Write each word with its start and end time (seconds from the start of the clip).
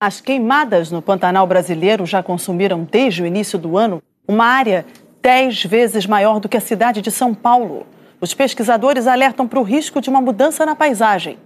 As 0.00 0.20
queimadas 0.20 0.92
no 0.92 1.02
Pantanal 1.02 1.44
brasileiro 1.44 2.06
já 2.06 2.22
consumiram 2.22 2.86
desde 2.88 3.20
o 3.20 3.26
início 3.26 3.58
do 3.58 3.76
ano 3.76 4.00
uma 4.28 4.44
área 4.44 4.86
dez 5.20 5.64
vezes 5.64 6.06
maior 6.06 6.38
do 6.38 6.48
que 6.48 6.56
a 6.56 6.60
cidade 6.60 7.02
de 7.02 7.10
São 7.10 7.34
Paulo. 7.34 7.84
Os 8.20 8.32
pesquisadores 8.32 9.08
alertam 9.08 9.48
para 9.48 9.58
o 9.58 9.64
risco 9.64 10.00
de 10.00 10.08
uma 10.08 10.20
mudança 10.20 10.64
na 10.64 10.76
paisagem. 10.76 11.36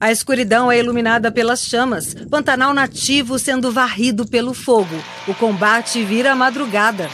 A 0.00 0.10
escuridão 0.10 0.72
é 0.72 0.78
iluminada 0.78 1.30
pelas 1.30 1.64
chamas, 1.64 2.14
Pantanal 2.14 2.72
nativo 2.72 3.38
sendo 3.38 3.70
varrido 3.70 4.26
pelo 4.26 4.54
fogo. 4.54 4.96
O 5.26 5.34
combate 5.34 6.02
vira 6.02 6.34
madrugada. 6.34 7.10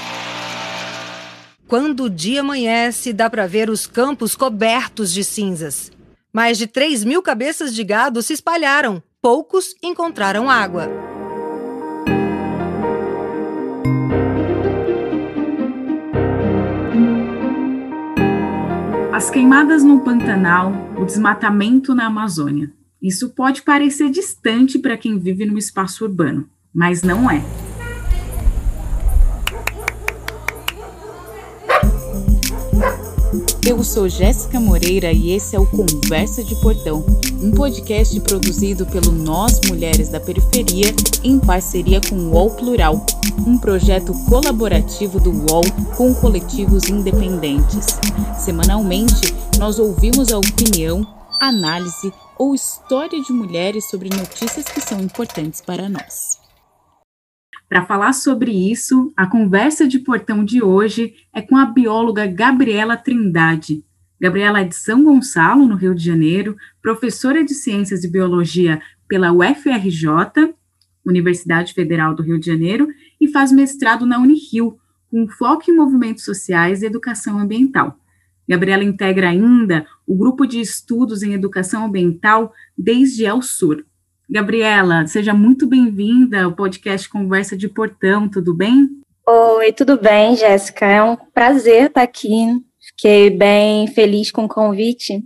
Quando 1.67 2.05
o 2.05 2.11
dia 2.11 2.43
amanhece, 2.43 3.13
dá 3.13 3.29
para 3.29 3.49
ver 3.49 3.69
os 3.69 3.85
campos 3.85 4.37
cobertos 4.37 5.13
de 5.13 5.25
cinzas. 5.25 5.91
Mais 6.33 6.57
de 6.57 6.69
3 6.69 7.03
mil 7.03 7.21
cabeças 7.21 7.75
de 7.75 7.83
gado 7.83 8.23
se 8.23 8.33
espalharam. 8.33 9.03
Poucos 9.25 9.75
encontraram 9.83 10.51
água. 10.51 10.87
As 19.11 19.31
queimadas 19.31 19.83
no 19.83 20.01
Pantanal, 20.01 20.75
o 20.99 21.07
desmatamento 21.07 21.95
na 21.95 22.05
Amazônia. 22.05 22.71
Isso 23.01 23.31
pode 23.31 23.63
parecer 23.63 24.11
distante 24.11 24.79
para 24.79 24.99
quem 24.99 25.19
vive 25.19 25.47
no 25.47 25.57
espaço 25.57 26.05
urbano, 26.05 26.47
mas 26.71 27.03
não 27.03 27.31
é. 27.31 27.43
Eu 33.67 33.83
sou 33.83 34.07
Jéssica 34.07 34.61
Moreira 34.61 35.11
e 35.11 35.31
esse 35.31 35.57
é 35.57 35.59
o 35.59 35.65
Conversa 35.65 36.45
de 36.45 36.55
Portão, 36.61 37.03
um 37.45 37.51
podcast 37.51 38.19
produzido 38.21 38.87
pelo 38.87 39.13
Nós 39.13 39.61
Mulheres 39.69 40.09
da 40.09 40.19
Periferia 40.19 40.87
em 41.23 41.39
parceria 41.39 42.01
com 42.01 42.15
o 42.15 42.31
UOL 42.31 42.57
Plural, 42.57 43.05
um 43.47 43.59
projeto 43.59 44.15
colaborativo 44.27 45.21
do 45.21 45.31
UOL 45.31 45.63
com 45.95 46.15
coletivos 46.15 46.89
independentes. 46.89 48.01
Semanalmente, 48.39 49.35
nós 49.59 49.79
ouvimos 49.79 50.33
a 50.33 50.39
opinião, 50.39 51.07
análise 51.39 52.11
ou 52.39 52.55
história 52.55 53.21
de 53.21 53.31
mulheres 53.31 53.91
sobre 53.91 54.09
notícias 54.09 54.65
que 54.65 54.81
são 54.81 54.99
importantes 54.99 55.61
para 55.61 55.87
nós. 55.87 56.39
Para 57.69 57.85
falar 57.85 58.15
sobre 58.15 58.53
isso, 58.53 59.13
a 59.15 59.27
conversa 59.27 59.87
de 59.87 59.99
portão 59.99 60.43
de 60.43 60.63
hoje 60.63 61.13
é 61.31 61.43
com 61.43 61.59
a 61.59 61.67
bióloga 61.67 62.27
Gabriela 62.27 62.97
Trindade. 62.97 63.85
Gabriela 64.25 64.63
é 64.63 64.65
de 64.65 64.75
São 64.75 65.05
Gonçalo, 65.05 65.69
no 65.69 65.75
Rio 65.75 65.95
de 65.95 66.03
Janeiro, 66.03 66.57
professora 66.81 67.45
de 67.45 67.53
Ciências 67.53 68.05
e 68.05 68.09
Biologia 68.11 68.81
pela 69.07 69.31
UFRJ, 69.31 70.55
Universidade 71.05 71.75
Federal 71.75 72.15
do 72.15 72.23
Rio 72.23 72.41
de 72.41 72.47
Janeiro, 72.47 72.89
e 73.21 73.29
faz 73.29 73.53
mestrado 73.53 74.07
na 74.07 74.19
Unirio, 74.19 74.79
com 75.11 75.29
foco 75.29 75.71
em 75.71 75.77
movimentos 75.77 76.25
sociais 76.25 76.81
e 76.81 76.87
educação 76.87 77.39
ambiental. 77.39 77.99
Gabriela 78.49 78.83
integra 78.83 79.29
ainda 79.29 79.87
o 80.07 80.17
grupo 80.17 80.47
de 80.47 80.59
estudos 80.59 81.23
em 81.23 81.35
educação 81.35 81.85
ambiental 81.85 82.51
desde 82.79 83.27
El 83.27 83.43
Sur. 83.43 83.85
Gabriela, 84.27 85.07
seja 85.07 85.35
muito 85.35 85.67
bem-vinda 85.67 86.45
ao 86.45 86.53
podcast 86.53 87.11
Conversa 87.11 87.59
de 87.59 87.69
Portão, 87.69 88.27
tudo 88.27 88.55
bem? 88.55 88.89
Oi, 89.27 89.71
tudo 89.75 89.99
bem, 89.99 90.35
Jéssica? 90.35 90.87
É 90.87 91.03
um 91.03 91.15
prazer 91.15 91.89
estar 91.89 92.03
aqui. 92.03 92.65
Fiquei 92.97 93.31
bem 93.31 93.87
feliz 93.89 94.31
com 94.31 94.45
o 94.45 94.49
convite. 94.49 95.25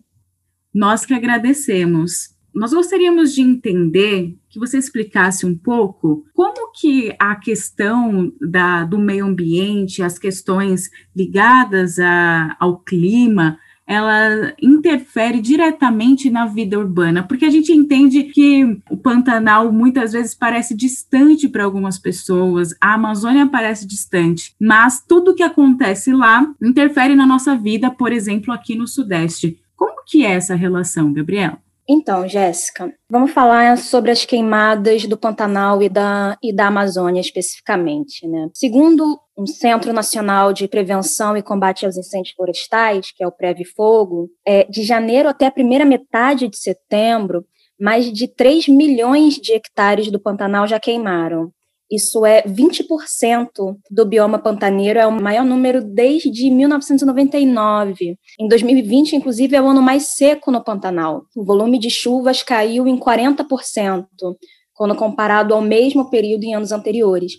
Nós 0.75 1.05
que 1.05 1.15
agradecemos. 1.15 2.37
Nós 2.55 2.73
gostaríamos 2.73 3.35
de 3.35 3.43
entender 3.43 4.35
que 4.49 4.59
você 4.59 4.79
explicasse 4.79 5.47
um 5.47 5.57
pouco 5.57 6.25
como 6.35 6.73
que 6.73 7.15
a 7.19 7.37
questão 7.37 8.33
da, 8.41 8.85
do 8.85 8.99
meio 8.99 9.27
ambiente, 9.27 10.03
as 10.03 10.19
questões 10.19 10.91
ligadas 11.15 11.99
a, 11.99 12.57
ao 12.59 12.79
clima, 12.81 13.59
ela 13.89 14.53
interfere 14.61 15.41
diretamente 15.41 16.29
na 16.29 16.45
vida 16.45 16.79
urbana, 16.79 17.23
porque 17.23 17.47
a 17.47 17.51
gente 17.51 17.73
entende 17.73 18.25
que 18.25 18.79
o 18.91 18.99
Pantanal 18.99 19.73
muitas 19.73 20.13
vezes 20.13 20.35
parece 20.35 20.77
distante 20.77 21.49
para 21.49 21.65
algumas 21.65 21.99
pessoas, 21.99 22.75
a 22.83 22.93
Amazônia 22.93 23.47
parece 23.47 23.87
distante, 23.87 24.55
mas 24.61 25.03
tudo 25.09 25.35
que 25.35 25.43
acontece 25.43 26.13
lá 26.13 26.47
interfere 26.63 27.15
na 27.15 27.27
nossa 27.27 27.57
vida, 27.57 27.91
por 27.91 28.13
exemplo, 28.13 28.53
aqui 28.53 28.75
no 28.75 28.87
Sudeste. 28.87 29.59
Como 29.75 30.05
que 30.05 30.25
é 30.27 30.33
essa 30.33 30.55
relação, 30.55 31.11
Gabriela? 31.13 31.59
Então, 31.91 32.29
Jéssica, 32.29 32.93
vamos 33.09 33.31
falar 33.31 33.79
sobre 33.79 34.11
as 34.11 34.27
queimadas 34.27 35.07
do 35.07 35.17
Pantanal 35.17 35.83
e 35.83 35.89
da, 35.89 36.37
e 36.43 36.53
da 36.53 36.67
Amazônia 36.67 37.21
especificamente. 37.21 38.29
Né? 38.29 38.51
Segundo 38.53 39.19
um 39.37 39.47
Centro 39.47 39.91
Nacional 39.93 40.53
de 40.53 40.69
Prevenção 40.69 41.35
e 41.35 41.43
Combate 41.43 41.87
aos 41.87 41.97
Incêndios 41.97 42.35
Florestais, 42.35 43.11
que 43.11 43.25
é 43.25 43.27
o 43.27 43.33
Preve 43.33 43.65
Fogo, 43.65 44.29
é, 44.47 44.65
de 44.65 44.83
janeiro 44.83 45.31
até 45.31 45.47
a 45.47 45.51
primeira 45.51 45.87
metade 45.87 46.47
de 46.47 46.59
setembro, 46.59 47.47
mais 47.81 48.13
de 48.13 48.29
3 48.29 48.69
milhões 48.69 49.37
de 49.37 49.53
hectares 49.53 50.11
do 50.11 50.21
Pantanal 50.21 50.67
já 50.67 50.79
queimaram. 50.79 51.51
Isso 51.91 52.27
é 52.27 52.43
20% 52.43 53.77
do 53.91 54.05
bioma 54.05 54.39
pantaneiro, 54.39 54.99
é 54.99 55.07
o 55.07 55.23
maior 55.23 55.45
número 55.45 55.83
desde 55.83 56.51
1999. 56.51 58.17
Em 58.39 58.49
2020, 58.49 59.17
inclusive, 59.17 59.57
é 59.57 59.63
o 59.63 59.67
ano 59.67 59.81
mais 59.81 60.09
seco 60.09 60.51
no 60.51 60.63
Pantanal. 60.63 61.23
O 61.35 61.45
volume 61.45 61.79
de 61.79 61.89
chuvas 61.89 62.43
caiu 62.43 62.87
em 62.87 62.99
40%, 62.99 64.07
quando 64.75 64.95
comparado 64.95 65.55
ao 65.55 65.63
mesmo 65.63 66.11
período 66.11 66.45
em 66.45 66.55
anos 66.55 66.73
anteriores. 66.73 67.33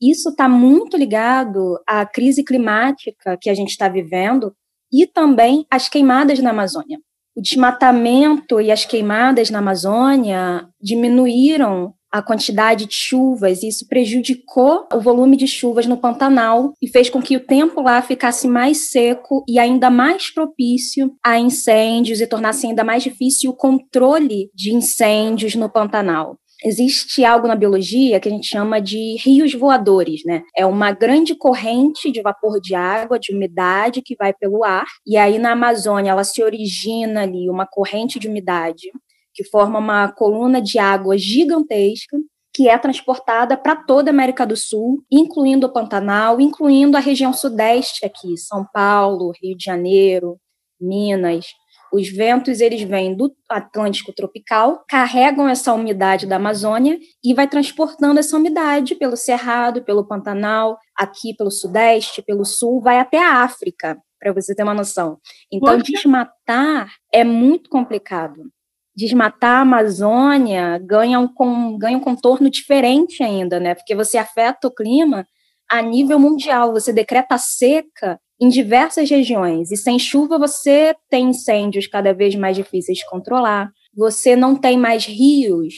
Isso 0.00 0.28
está 0.30 0.48
muito 0.48 0.96
ligado 0.96 1.76
à 1.84 2.06
crise 2.06 2.44
climática 2.44 3.36
que 3.40 3.50
a 3.50 3.54
gente 3.54 3.70
está 3.70 3.88
vivendo 3.88 4.54
e 4.92 5.06
também 5.06 5.66
às 5.68 5.88
queimadas 5.88 6.38
na 6.38 6.50
Amazônia. 6.50 7.00
O 7.36 7.42
desmatamento 7.42 8.60
e 8.60 8.70
as 8.70 8.84
queimadas 8.84 9.50
na 9.50 9.58
Amazônia 9.58 10.68
diminuíram 10.80 11.94
a 12.10 12.22
quantidade 12.22 12.86
de 12.86 12.94
chuvas, 12.94 13.62
isso 13.62 13.86
prejudicou 13.86 14.86
o 14.92 15.00
volume 15.00 15.36
de 15.36 15.46
chuvas 15.46 15.86
no 15.86 15.96
Pantanal 15.96 16.72
e 16.80 16.88
fez 16.88 17.10
com 17.10 17.20
que 17.20 17.36
o 17.36 17.44
tempo 17.44 17.82
lá 17.82 18.00
ficasse 18.00 18.48
mais 18.48 18.90
seco 18.90 19.44
e 19.46 19.58
ainda 19.58 19.90
mais 19.90 20.32
propício 20.32 21.12
a 21.24 21.38
incêndios 21.38 22.20
e 22.20 22.26
tornasse 22.26 22.66
ainda 22.66 22.82
mais 22.82 23.02
difícil 23.02 23.50
o 23.50 23.56
controle 23.56 24.50
de 24.54 24.74
incêndios 24.74 25.54
no 25.54 25.68
Pantanal. 25.68 26.38
Existe 26.64 27.24
algo 27.24 27.46
na 27.46 27.54
biologia 27.54 28.18
que 28.18 28.28
a 28.28 28.32
gente 28.32 28.48
chama 28.48 28.80
de 28.80 29.16
rios 29.22 29.54
voadores, 29.54 30.22
né? 30.26 30.42
É 30.56 30.66
uma 30.66 30.90
grande 30.90 31.36
corrente 31.36 32.10
de 32.10 32.20
vapor 32.20 32.60
de 32.60 32.74
água, 32.74 33.16
de 33.16 33.32
umidade 33.32 34.02
que 34.02 34.16
vai 34.16 34.32
pelo 34.32 34.64
ar, 34.64 34.86
e 35.06 35.16
aí 35.16 35.38
na 35.38 35.52
Amazônia 35.52 36.10
ela 36.10 36.24
se 36.24 36.42
origina 36.42 37.22
ali 37.22 37.48
uma 37.48 37.64
corrente 37.64 38.18
de 38.18 38.26
umidade 38.26 38.90
que 39.38 39.44
forma 39.44 39.78
uma 39.78 40.10
coluna 40.10 40.60
de 40.60 40.80
água 40.80 41.16
gigantesca 41.16 42.16
que 42.52 42.68
é 42.68 42.76
transportada 42.76 43.56
para 43.56 43.76
toda 43.76 44.10
a 44.10 44.12
América 44.12 44.44
do 44.44 44.56
Sul, 44.56 45.04
incluindo 45.08 45.68
o 45.68 45.72
Pantanal, 45.72 46.40
incluindo 46.40 46.96
a 46.96 47.00
região 47.00 47.32
sudeste 47.32 48.04
aqui, 48.04 48.36
São 48.36 48.66
Paulo, 48.72 49.30
Rio 49.40 49.56
de 49.56 49.64
Janeiro, 49.64 50.40
Minas. 50.80 51.46
Os 51.92 52.08
ventos 52.08 52.60
eles 52.60 52.82
vêm 52.82 53.14
do 53.16 53.32
Atlântico 53.48 54.12
tropical, 54.12 54.82
carregam 54.88 55.48
essa 55.48 55.72
umidade 55.72 56.26
da 56.26 56.34
Amazônia 56.34 56.98
e 57.22 57.32
vai 57.32 57.46
transportando 57.46 58.18
essa 58.18 58.36
umidade 58.36 58.96
pelo 58.96 59.16
Cerrado, 59.16 59.84
pelo 59.84 60.04
Pantanal, 60.04 60.76
aqui 60.98 61.32
pelo 61.36 61.52
Sudeste, 61.52 62.22
pelo 62.22 62.44
Sul, 62.44 62.80
vai 62.80 62.98
até 62.98 63.22
a 63.24 63.44
África, 63.44 63.96
para 64.18 64.32
você 64.32 64.52
ter 64.52 64.64
uma 64.64 64.74
noção. 64.74 65.20
Então, 65.52 65.78
desmatar 65.78 66.92
é 67.14 67.22
muito 67.22 67.70
complicado 67.70 68.50
desmatar 68.98 69.58
a 69.58 69.60
Amazônia 69.60 70.76
ganha 70.84 71.20
um, 71.20 71.78
ganha 71.78 71.96
um 71.96 72.00
contorno 72.00 72.50
diferente 72.50 73.22
ainda, 73.22 73.60
né? 73.60 73.76
Porque 73.76 73.94
você 73.94 74.18
afeta 74.18 74.66
o 74.66 74.74
clima 74.74 75.24
a 75.70 75.80
nível 75.80 76.18
mundial, 76.18 76.72
você 76.72 76.92
decreta 76.92 77.38
seca 77.38 78.18
em 78.40 78.48
diversas 78.48 79.08
regiões, 79.08 79.70
e 79.70 79.76
sem 79.76 79.98
chuva 80.00 80.36
você 80.36 80.96
tem 81.08 81.30
incêndios 81.30 81.86
cada 81.86 82.12
vez 82.12 82.34
mais 82.34 82.56
difíceis 82.56 82.98
de 82.98 83.06
controlar, 83.06 83.70
você 83.94 84.34
não 84.34 84.56
tem 84.56 84.76
mais 84.76 85.06
rios 85.06 85.74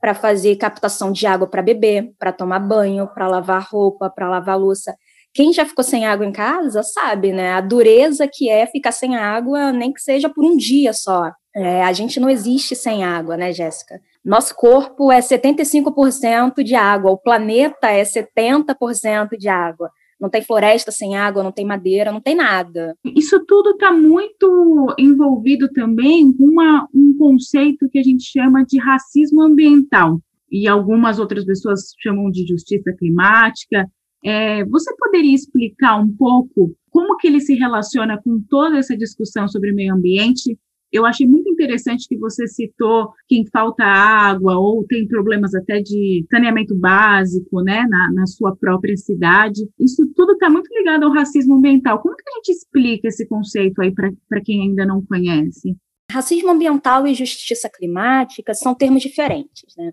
para 0.00 0.14
fazer 0.14 0.56
captação 0.56 1.12
de 1.12 1.26
água 1.26 1.46
para 1.46 1.62
beber, 1.62 2.12
para 2.18 2.32
tomar 2.32 2.58
banho, 2.58 3.06
para 3.14 3.28
lavar 3.28 3.68
roupa, 3.70 4.10
para 4.10 4.28
lavar 4.28 4.58
louça. 4.58 4.96
Quem 5.32 5.52
já 5.52 5.64
ficou 5.64 5.84
sem 5.84 6.06
água 6.06 6.26
em 6.26 6.32
casa 6.32 6.82
sabe, 6.82 7.32
né? 7.32 7.52
A 7.52 7.60
dureza 7.60 8.28
que 8.30 8.48
é 8.48 8.66
ficar 8.66 8.92
sem 8.92 9.16
água, 9.16 9.72
nem 9.72 9.92
que 9.92 10.00
seja 10.00 10.28
por 10.28 10.44
um 10.44 10.56
dia 10.56 10.92
só. 10.92 11.30
É, 11.56 11.84
a 11.84 11.92
gente 11.92 12.18
não 12.18 12.28
existe 12.28 12.74
sem 12.74 13.04
água, 13.04 13.36
né, 13.36 13.52
Jéssica? 13.52 14.00
Nosso 14.24 14.54
corpo 14.56 15.12
é 15.12 15.20
75% 15.20 16.64
de 16.64 16.74
água, 16.74 17.12
o 17.12 17.18
planeta 17.18 17.88
é 17.88 18.02
70% 18.02 19.36
de 19.38 19.48
água. 19.48 19.90
não 20.20 20.30
tem 20.30 20.42
floresta 20.42 20.90
sem 20.90 21.16
água, 21.16 21.42
não 21.42 21.52
tem 21.52 21.66
madeira, 21.66 22.10
não 22.10 22.20
tem 22.20 22.34
nada. 22.34 22.96
Isso 23.04 23.44
tudo 23.46 23.70
está 23.70 23.92
muito 23.92 24.94
envolvido 24.98 25.68
também 25.72 26.32
com 26.32 26.44
uma, 26.44 26.88
um 26.94 27.14
conceito 27.18 27.88
que 27.90 27.98
a 27.98 28.02
gente 28.02 28.24
chama 28.24 28.64
de 28.64 28.78
racismo 28.78 29.42
ambiental, 29.42 30.20
e 30.50 30.68
algumas 30.68 31.18
outras 31.18 31.44
pessoas 31.44 31.92
chamam 32.00 32.30
de 32.30 32.46
justiça 32.46 32.92
climática. 32.96 33.86
É, 34.24 34.64
você 34.66 34.94
poderia 34.96 35.34
explicar 35.34 35.96
um 35.96 36.10
pouco 36.16 36.74
como 36.90 37.16
que 37.16 37.26
ele 37.26 37.40
se 37.40 37.54
relaciona 37.54 38.20
com 38.22 38.40
toda 38.48 38.78
essa 38.78 38.96
discussão 38.96 39.48
sobre 39.48 39.72
meio 39.72 39.92
ambiente 39.92 40.56
eu 40.94 41.04
achei 41.04 41.26
muito 41.26 41.50
interessante 41.50 42.06
que 42.08 42.16
você 42.16 42.46
citou 42.46 43.12
quem 43.26 43.44
falta 43.52 43.84
água 43.84 44.56
ou 44.56 44.86
tem 44.86 45.08
problemas 45.08 45.52
até 45.52 45.80
de 45.80 46.24
saneamento 46.30 46.72
básico, 46.72 47.62
né, 47.62 47.84
na, 47.88 48.12
na 48.12 48.26
sua 48.28 48.54
própria 48.54 48.96
cidade. 48.96 49.68
Isso 49.76 50.06
tudo 50.14 50.34
está 50.34 50.48
muito 50.48 50.72
ligado 50.72 51.02
ao 51.02 51.12
racismo 51.12 51.56
ambiental. 51.56 52.00
Como 52.00 52.14
que 52.14 52.22
a 52.24 52.36
gente 52.36 52.52
explica 52.52 53.08
esse 53.08 53.26
conceito 53.26 53.82
aí 53.82 53.92
para 53.92 54.40
quem 54.40 54.62
ainda 54.62 54.86
não 54.86 55.04
conhece? 55.04 55.76
Racismo 56.08 56.50
ambiental 56.50 57.04
e 57.08 57.14
justiça 57.14 57.68
climática 57.68 58.54
são 58.54 58.72
termos 58.72 59.02
diferentes, 59.02 59.74
né? 59.76 59.92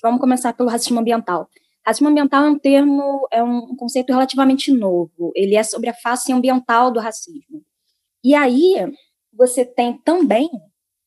Vamos 0.00 0.20
começar 0.20 0.52
pelo 0.52 0.68
racismo 0.68 1.00
ambiental. 1.00 1.48
Racismo 1.84 2.08
ambiental 2.08 2.44
é 2.44 2.50
um 2.50 2.58
termo, 2.58 3.26
é 3.32 3.42
um 3.42 3.74
conceito 3.74 4.12
relativamente 4.12 4.70
novo. 4.70 5.32
Ele 5.34 5.56
é 5.56 5.64
sobre 5.64 5.90
a 5.90 5.94
face 5.94 6.32
ambiental 6.32 6.92
do 6.92 7.00
racismo. 7.00 7.64
E 8.22 8.32
aí, 8.34 8.76
você 9.36 9.64
tem 9.64 9.98
também 9.98 10.48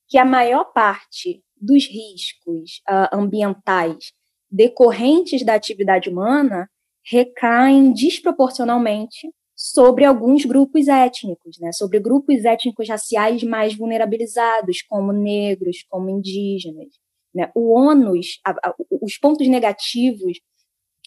que 0.07 0.17
a 0.17 0.25
maior 0.25 0.65
parte 0.73 1.43
dos 1.59 1.85
riscos 1.85 2.81
uh, 2.89 3.15
ambientais 3.15 4.11
decorrentes 4.49 5.43
da 5.43 5.53
atividade 5.53 6.09
humana 6.09 6.69
recaem 7.05 7.93
desproporcionalmente 7.93 9.29
sobre 9.55 10.05
alguns 10.05 10.45
grupos 10.45 10.87
étnicos, 10.87 11.59
né? 11.59 11.71
sobre 11.73 11.99
grupos 11.99 12.45
étnicos 12.45 12.87
raciais 12.87 13.43
mais 13.43 13.75
vulnerabilizados, 13.75 14.81
como 14.83 15.11
negros, 15.11 15.83
como 15.89 16.09
indígenas. 16.09 16.87
Né? 17.35 17.51
O 17.53 17.73
ônus, 17.73 18.39
a, 18.45 18.51
a, 18.51 18.75
os 19.01 19.17
pontos 19.17 19.47
negativos 19.47 20.39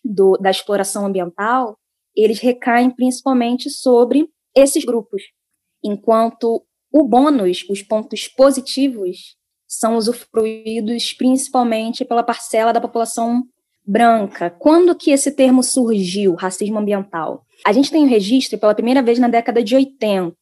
do, 0.04 0.36
da 0.36 0.50
exploração 0.50 1.06
ambiental, 1.06 1.78
eles 2.14 2.40
recaem 2.40 2.90
principalmente 2.90 3.70
sobre 3.70 4.28
esses 4.54 4.84
grupos, 4.84 5.22
enquanto 5.82 6.64
o 6.92 7.04
bônus, 7.04 7.64
os 7.70 7.82
pontos 7.82 8.28
positivos, 8.28 9.36
são 9.66 9.96
usufruídos 9.96 11.14
principalmente 11.14 12.04
pela 12.04 12.22
parcela 12.22 12.72
da 12.72 12.80
população 12.80 13.42
branca. 13.84 14.50
Quando 14.50 14.94
que 14.94 15.10
esse 15.10 15.32
termo 15.32 15.62
surgiu, 15.62 16.34
racismo 16.34 16.78
ambiental? 16.78 17.42
A 17.66 17.72
gente 17.72 17.90
tem 17.90 18.04
um 18.04 18.08
registro 18.08 18.58
pela 18.58 18.74
primeira 18.74 19.02
vez 19.02 19.18
na 19.18 19.28
década 19.28 19.62
de 19.62 19.74
80, 19.74 20.34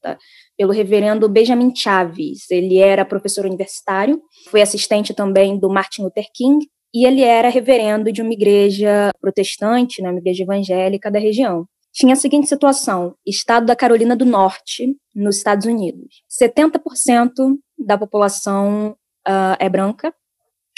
pelo 0.59 0.73
reverendo 0.73 1.29
Benjamin 1.29 1.73
Chaves. 1.75 2.51
Ele 2.51 2.79
era 2.79 3.05
professor 3.05 3.47
universitário, 3.47 4.21
foi 4.51 4.61
assistente 4.61 5.15
também 5.15 5.59
do 5.59 5.71
Martin 5.71 6.03
Luther 6.03 6.27
King, 6.35 6.67
e 6.93 7.07
ele 7.07 7.23
era 7.23 7.49
reverendo 7.49 8.11
de 8.11 8.21
uma 8.21 8.33
igreja 8.33 9.11
protestante, 9.21 10.03
né, 10.03 10.11
uma 10.11 10.19
igreja 10.19 10.43
evangélica 10.43 11.09
da 11.11 11.21
região 11.21 11.67
tinha 11.93 12.15
a 12.15 12.17
seguinte 12.17 12.49
situação: 12.49 13.15
estado 13.27 13.67
da 13.67 13.77
Carolina 13.77 14.17
do 14.17 14.25
Norte, 14.25 14.97
nos 15.15 15.37
Estados 15.37 15.67
Unidos. 15.67 16.23
70% 16.31 17.57
da 17.79 17.99
população 17.99 18.97
uh, 19.27 19.57
é 19.59 19.69
branca, 19.69 20.15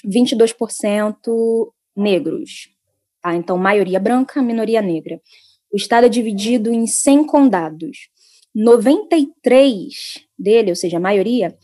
22% 0.06 1.72
negros. 1.96 2.68
Tá? 3.20 3.34
Então, 3.34 3.56
maioria 3.56 4.00
branca, 4.00 4.42
minoria 4.42 4.82
negra. 4.82 5.20
O 5.72 5.76
estado 5.76 6.06
é 6.06 6.08
dividido 6.08 6.72
em 6.72 6.86
100 6.86 7.26
condados. 7.26 8.08
93 8.54 9.94
dele, 10.38 10.70
ou 10.70 10.76
seja, 10.76 10.98
a 10.98 11.00
maioria, 11.00 11.56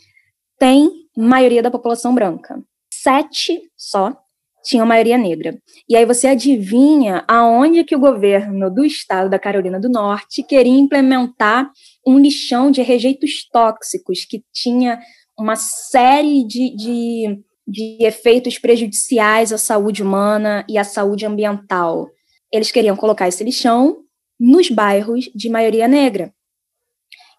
tem 0.59 0.91
maioria 1.17 1.63
da 1.63 1.71
população 1.71 2.15
branca. 2.15 2.63
Sete 2.91 3.61
só 3.77 4.17
tinham 4.63 4.87
maioria 4.87 5.17
negra. 5.17 5.59
E 5.89 5.97
aí 5.97 6.05
você 6.05 6.27
adivinha 6.29 7.25
aonde 7.29 7.85
que 7.85 7.97
o 7.97 8.01
governo 8.01 8.73
do 8.73 8.85
estado 8.85 9.31
da 9.31 9.39
Carolina 9.39 9.81
do 9.81 9.89
Norte 9.89 10.43
queria 10.43 10.79
implementar 10.79 11.71
um 12.07 12.19
lixão 12.19 12.71
de 12.71 12.83
rejeitos 12.83 13.49
tóxicos 13.51 14.25
que 14.25 14.43
tinha 14.53 14.99
uma 15.39 15.57
série 15.57 16.45
de, 16.47 16.75
de, 16.77 17.41
de 17.67 17.99
efeitos 18.01 18.59
prejudiciais 18.59 19.53
à 19.53 19.59
saúde 19.59 20.03
humana 20.03 20.65
e 20.69 20.77
à 20.77 20.85
saúde 20.85 21.25
ambiental. 21.25 22.09
Eles 22.53 22.73
queriam 22.73 22.97
colocar 22.97 23.29
esse 23.29 23.45
lixão 23.45 23.99
nos 24.39 24.71
bairros 24.71 25.31
de 25.35 25.49
maioria 25.49 25.87
negra 25.89 26.33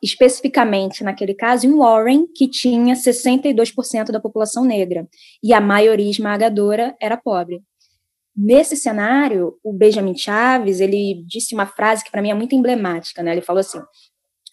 especificamente 0.01 1.04
naquele 1.04 1.34
caso 1.34 1.68
em 1.68 1.75
Warren, 1.75 2.25
que 2.34 2.50
tinha 2.50 2.96
62% 2.96 4.12
da 4.12 4.19
população 4.19 4.63
negra, 4.63 5.07
e 5.44 5.54
a 5.54 5.62
maioria 5.62 6.10
esmagadora 6.10 6.96
era 7.01 7.18
pobre. 7.18 7.62
Nesse 8.36 8.78
cenário, 8.78 9.57
o 9.63 9.74
Benjamin 9.74 10.16
Chaves, 10.16 10.80
ele 10.80 11.24
disse 11.28 11.54
uma 11.54 11.66
frase 11.66 12.04
que 12.04 12.12
para 12.12 12.22
mim 12.22 12.31
é 12.31 12.34
muito 12.34 12.56
emblemática, 12.56 13.22
né? 13.22 13.34
Ele 13.34 13.42
falou 13.42 13.60
assim: 13.60 13.80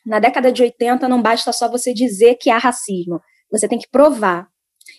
"Na 0.04 0.18
década 0.18 0.50
de 0.50 0.62
80 0.62 1.08
não 1.08 1.22
basta 1.22 1.52
só 1.52 1.70
você 1.70 1.94
dizer 1.94 2.36
que 2.40 2.50
há 2.50 2.58
racismo, 2.58 3.20
você 3.50 3.68
tem 3.68 3.78
que 3.78 3.88
provar". 3.90 4.48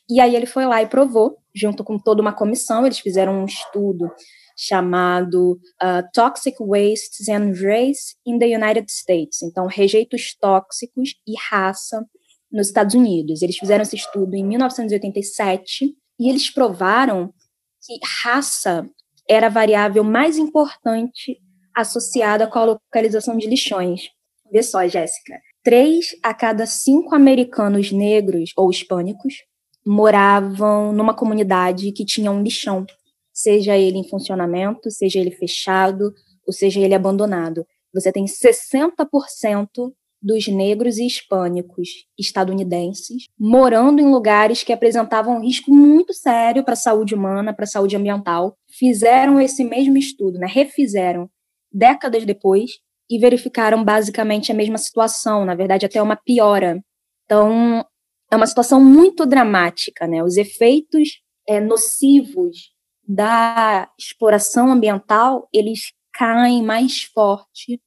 E 0.10 0.20
aí 0.22 0.36
ele 0.36 0.46
foi 0.46 0.66
lá 0.66 0.82
e 0.82 0.88
provou, 0.88 1.38
junto 1.54 1.84
com 1.84 2.00
toda 2.00 2.22
uma 2.22 2.34
comissão, 2.34 2.86
eles 2.86 3.00
fizeram 3.00 3.42
um 3.42 3.46
estudo 3.46 4.10
chamado 4.58 5.60
uh, 5.84 6.08
Toxic 6.14 6.56
Wastes 6.60 7.28
and 7.30 7.52
Race 7.62 8.16
in 8.26 8.40
the 8.40 8.48
United 8.48 8.92
States. 8.92 9.42
Então, 9.44 9.68
rejeitos 9.68 10.36
tóxicos 10.40 11.14
e 11.28 11.34
raça 11.50 12.04
nos 12.52 12.68
Estados 12.68 12.96
Unidos. 12.96 13.42
Eles 13.42 13.58
fizeram 13.58 13.84
esse 13.84 13.96
estudo 13.96 14.34
em 14.34 14.44
1987 14.46 15.94
e 16.20 16.30
eles 16.30 16.50
provaram 16.50 17.34
que 17.86 18.00
raça 18.24 18.90
era 19.30 19.48
a 19.48 19.52
variável 19.52 20.04
mais 20.04 20.38
importante 20.38 21.40
associada 21.76 22.48
com 22.48 22.58
a 22.58 22.66
localização 22.66 23.38
de 23.38 23.48
lixões. 23.48 24.10
Vê 24.52 24.64
só, 24.64 24.88
Jéssica. 24.88 25.40
Três 25.64 26.16
a 26.24 26.34
cada 26.34 26.66
cinco 26.66 27.14
americanos 27.14 27.92
negros 27.92 28.52
ou 28.56 28.72
hispânicos 28.72 29.36
moravam 29.88 30.92
numa 30.92 31.14
comunidade 31.14 31.92
que 31.92 32.06
tinha 32.06 32.32
um 32.32 32.44
lixão 32.44 32.86
seja 33.38 33.78
ele 33.78 34.00
em 34.00 34.10
funcionamento, 34.10 34.90
seja 34.90 35.20
ele 35.20 35.30
fechado, 35.30 36.12
ou 36.46 36.52
seja 36.52 36.80
ele 36.80 36.96
abandonado. 36.96 37.64
Você 37.94 38.12
tem 38.12 38.26
60% 38.26 39.94
dos 40.20 40.48
negros 40.48 40.98
e 40.98 41.06
hispânicos 41.06 41.90
estadunidenses 42.18 43.26
morando 43.40 44.02
em 44.02 44.10
lugares 44.10 44.64
que 44.64 44.74
apresentavam 44.74 45.38
um 45.38 45.42
risco 45.42 45.72
muito 45.72 46.14
sério 46.14 46.64
para 46.64 46.74
a 46.74 46.78
saúde 46.78 47.14
humana, 47.14 47.54
para 47.54 47.66
a 47.66 47.68
saúde 47.68 47.96
ambiental. 47.96 48.58
Fizeram 48.68 49.40
esse 49.40 49.64
mesmo 49.64 49.98
estudo, 49.98 50.40
né? 50.40 50.48
refizeram 50.50 51.30
décadas 51.72 52.26
depois 52.26 52.72
e 53.08 53.20
verificaram 53.20 53.84
basicamente 53.84 54.52
a 54.52 54.56
mesma 54.56 54.80
situação, 54.80 55.46
na 55.46 55.54
verdade 55.54 55.86
até 55.86 56.02
uma 56.02 56.16
piora. 56.16 56.84
Então, 57.26 57.86
é 58.32 58.36
uma 58.36 58.48
situação 58.48 58.84
muito 58.84 59.26
dramática, 59.26 60.08
né? 60.08 60.24
Os 60.24 60.38
efeitos 60.38 61.22
é, 61.48 61.60
nocivos 61.60 62.72
da 63.08 63.90
exploração 63.98 64.72
ambiental, 64.72 65.48
eles 65.54 65.94
caem 66.14 66.64
mais 66.64 67.04
forte 67.04 67.82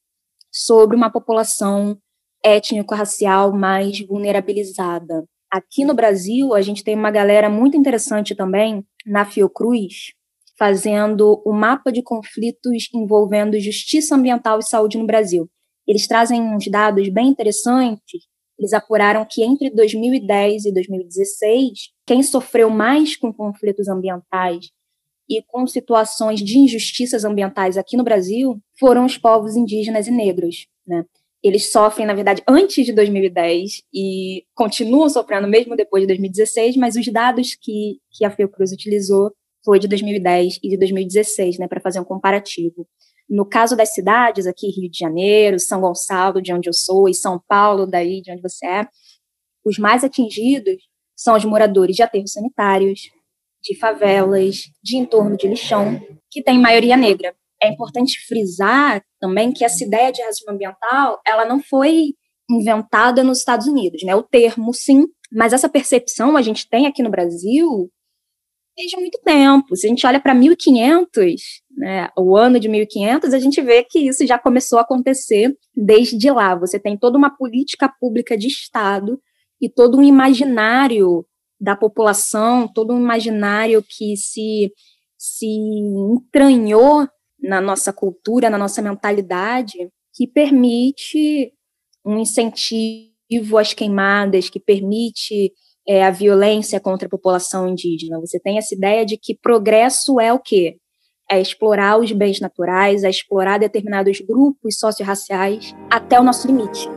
sobre 0.50 0.96
uma 0.96 1.10
população 1.10 1.98
étnico-racial 2.42 3.52
mais 3.52 4.00
vulnerabilizada. 4.00 5.24
Aqui 5.50 5.84
no 5.84 5.94
Brasil, 5.94 6.54
a 6.54 6.62
gente 6.62 6.82
tem 6.82 6.94
uma 6.94 7.10
galera 7.10 7.50
muito 7.50 7.76
interessante 7.76 8.34
também, 8.34 8.84
na 9.04 9.24
Fiocruz, 9.24 10.12
fazendo 10.58 11.42
o 11.44 11.52
mapa 11.52 11.90
de 11.90 12.02
conflitos 12.02 12.88
envolvendo 12.94 13.58
justiça 13.58 14.14
ambiental 14.14 14.58
e 14.58 14.62
saúde 14.62 14.96
no 14.96 15.06
Brasil. 15.06 15.50
Eles 15.86 16.06
trazem 16.06 16.40
uns 16.40 16.66
dados 16.68 17.08
bem 17.08 17.28
interessantes. 17.28 18.29
Eles 18.60 18.74
apuraram 18.74 19.26
que 19.28 19.42
entre 19.42 19.70
2010 19.70 20.66
e 20.66 20.72
2016, 20.72 21.70
quem 22.06 22.22
sofreu 22.22 22.68
mais 22.68 23.16
com 23.16 23.32
conflitos 23.32 23.88
ambientais 23.88 24.66
e 25.26 25.42
com 25.46 25.66
situações 25.66 26.40
de 26.40 26.58
injustiças 26.58 27.24
ambientais 27.24 27.78
aqui 27.78 27.96
no 27.96 28.04
Brasil 28.04 28.60
foram 28.78 29.06
os 29.06 29.16
povos 29.16 29.56
indígenas 29.56 30.06
e 30.06 30.10
negros, 30.10 30.66
né? 30.86 31.06
Eles 31.42 31.72
sofrem, 31.72 32.06
na 32.06 32.12
verdade, 32.12 32.42
antes 32.46 32.84
de 32.84 32.92
2010 32.92 33.82
e 33.94 34.44
continuam 34.54 35.08
sofrendo 35.08 35.48
mesmo 35.48 35.74
depois 35.74 36.02
de 36.02 36.08
2016, 36.08 36.76
mas 36.76 36.96
os 36.96 37.10
dados 37.10 37.56
que, 37.58 37.96
que 38.10 38.26
a 38.26 38.30
Fiocruz 38.30 38.72
utilizou 38.72 39.32
foi 39.64 39.78
de 39.78 39.88
2010 39.88 40.58
e 40.62 40.68
de 40.68 40.76
2016, 40.76 41.58
né, 41.58 41.66
para 41.66 41.80
fazer 41.80 41.98
um 41.98 42.04
comparativo. 42.04 42.86
No 43.30 43.46
caso 43.46 43.76
das 43.76 43.94
cidades, 43.94 44.44
aqui 44.44 44.68
Rio 44.70 44.90
de 44.90 44.98
Janeiro, 44.98 45.60
São 45.60 45.80
Gonçalo, 45.80 46.42
de 46.42 46.52
onde 46.52 46.68
eu 46.68 46.72
sou, 46.72 47.08
e 47.08 47.14
São 47.14 47.40
Paulo, 47.48 47.86
daí 47.86 48.20
de 48.20 48.32
onde 48.32 48.42
você 48.42 48.66
é, 48.66 48.88
os 49.64 49.78
mais 49.78 50.02
atingidos 50.02 50.76
são 51.16 51.36
os 51.36 51.44
moradores 51.44 51.94
de 51.94 52.02
aterros 52.02 52.32
sanitários, 52.32 53.02
de 53.62 53.78
favelas, 53.78 54.62
de 54.82 54.96
entorno 54.96 55.36
de 55.36 55.46
lixão, 55.46 56.00
que 56.30 56.42
tem 56.42 56.58
maioria 56.58 56.96
negra. 56.96 57.34
é 57.62 57.68
importante 57.68 58.18
frisar 58.26 59.02
também 59.20 59.52
que 59.52 59.64
essa 59.64 59.84
ideia 59.84 60.10
de 60.10 60.22
racismo 60.22 60.50
ambiental, 60.50 61.20
ela 61.26 61.44
não 61.44 61.62
foi 61.62 62.14
inventada 62.50 63.22
nos 63.22 63.40
Estados 63.40 63.66
Unidos, 63.66 64.02
né? 64.02 64.16
O 64.16 64.22
termo, 64.22 64.72
sim, 64.72 65.06
mas 65.30 65.52
essa 65.52 65.68
percepção 65.68 66.38
a 66.38 66.42
gente 66.42 66.66
tem 66.68 66.86
aqui 66.86 67.02
no 67.02 67.10
Brasil 67.10 67.90
desde 68.80 68.96
muito 68.96 69.20
tempo. 69.22 69.76
Se 69.76 69.86
a 69.86 69.90
gente 69.90 70.06
olha 70.06 70.18
para 70.18 70.34
1500, 70.34 71.34
né, 71.76 72.08
o 72.16 72.36
ano 72.36 72.58
de 72.58 72.68
1500, 72.68 73.34
a 73.34 73.38
gente 73.38 73.60
vê 73.60 73.84
que 73.84 73.98
isso 73.98 74.26
já 74.26 74.38
começou 74.38 74.78
a 74.78 74.82
acontecer 74.82 75.54
desde 75.76 76.30
lá. 76.30 76.54
Você 76.54 76.78
tem 76.78 76.96
toda 76.96 77.18
uma 77.18 77.30
política 77.30 77.92
pública 78.00 78.36
de 78.36 78.46
Estado 78.46 79.20
e 79.60 79.68
todo 79.68 79.98
um 79.98 80.02
imaginário 80.02 81.26
da 81.60 81.76
população, 81.76 82.66
todo 82.66 82.94
um 82.94 82.98
imaginário 82.98 83.84
que 83.86 84.16
se, 84.16 84.72
se 85.18 85.46
entranhou 85.46 87.06
na 87.38 87.60
nossa 87.60 87.92
cultura, 87.92 88.48
na 88.48 88.56
nossa 88.56 88.80
mentalidade, 88.80 89.90
que 90.14 90.26
permite 90.26 91.52
um 92.04 92.18
incentivo 92.18 93.58
às 93.58 93.74
queimadas, 93.74 94.48
que 94.48 94.58
permite 94.58 95.52
é, 95.90 96.04
a 96.04 96.10
violência 96.12 96.78
contra 96.78 97.08
a 97.08 97.10
população 97.10 97.66
indígena. 97.66 98.20
Você 98.20 98.38
tem 98.38 98.58
essa 98.58 98.72
ideia 98.72 99.04
de 99.04 99.16
que 99.16 99.34
progresso 99.34 100.20
é 100.20 100.32
o 100.32 100.38
quê? 100.38 100.76
É 101.28 101.40
explorar 101.40 101.98
os 101.98 102.12
bens 102.12 102.38
naturais, 102.38 103.02
é 103.02 103.10
explorar 103.10 103.58
determinados 103.58 104.20
grupos 104.20 104.78
socio-raciais 104.78 105.74
até 105.90 106.20
o 106.20 106.22
nosso 106.22 106.46
limite. 106.46 106.88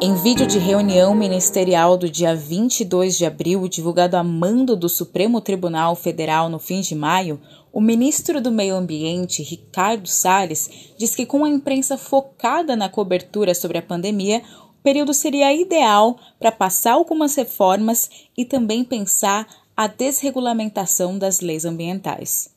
Em 0.00 0.14
vídeo 0.14 0.46
de 0.46 0.58
reunião 0.58 1.14
ministerial 1.16 1.96
do 1.96 2.08
dia 2.08 2.34
22 2.34 3.18
de 3.18 3.26
abril, 3.26 3.66
divulgado 3.68 4.16
a 4.16 4.22
mando 4.22 4.76
do 4.76 4.88
Supremo 4.88 5.40
Tribunal 5.40 5.96
Federal 5.96 6.48
no 6.48 6.60
fim 6.60 6.80
de 6.80 6.94
maio, 6.94 7.40
o 7.72 7.80
ministro 7.80 8.40
do 8.40 8.50
Meio 8.50 8.74
Ambiente, 8.74 9.42
Ricardo 9.42 10.08
Salles, 10.08 10.68
diz 10.98 11.14
que 11.14 11.24
com 11.24 11.44
a 11.44 11.48
imprensa 11.48 11.96
focada 11.96 12.74
na 12.74 12.88
cobertura 12.88 13.54
sobre 13.54 13.78
a 13.78 13.82
pandemia, 13.82 14.42
o 14.78 14.82
período 14.82 15.14
seria 15.14 15.52
ideal 15.52 16.18
para 16.38 16.50
passar 16.50 16.92
algumas 16.92 17.34
reformas 17.34 18.10
e 18.36 18.44
também 18.44 18.82
pensar 18.82 19.46
a 19.76 19.86
desregulamentação 19.86 21.18
das 21.18 21.40
leis 21.40 21.64
ambientais. 21.64 22.50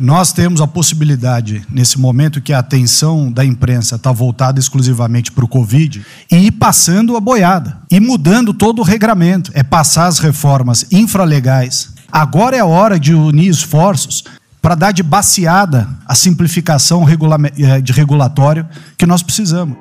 Nós 0.00 0.32
temos 0.32 0.60
a 0.60 0.66
possibilidade, 0.66 1.66
nesse 1.68 1.98
momento 1.98 2.40
que 2.40 2.52
a 2.52 2.60
atenção 2.60 3.32
da 3.32 3.44
imprensa 3.44 3.96
está 3.96 4.12
voltada 4.12 4.60
exclusivamente 4.60 5.32
para 5.32 5.44
o 5.44 5.48
Covid, 5.48 6.06
e 6.30 6.36
ir 6.36 6.52
passando 6.52 7.16
a 7.16 7.20
boiada, 7.20 7.82
e 7.90 7.98
mudando 7.98 8.54
todo 8.54 8.78
o 8.78 8.84
regramento. 8.84 9.50
É 9.54 9.64
passar 9.64 10.06
as 10.06 10.20
reformas 10.20 10.86
infralegais. 10.92 11.97
Agora 12.10 12.56
é 12.56 12.60
a 12.60 12.66
hora 12.66 12.98
de 12.98 13.14
unir 13.14 13.50
esforços 13.50 14.24
para 14.62 14.74
dar 14.74 14.92
de 14.92 15.02
baseada 15.02 15.86
a 16.06 16.14
simplificação 16.14 17.04
eh, 17.08 17.80
de 17.82 17.92
regulatório 17.92 18.66
que 18.96 19.04
nós 19.04 19.22
precisamos. 19.22 19.76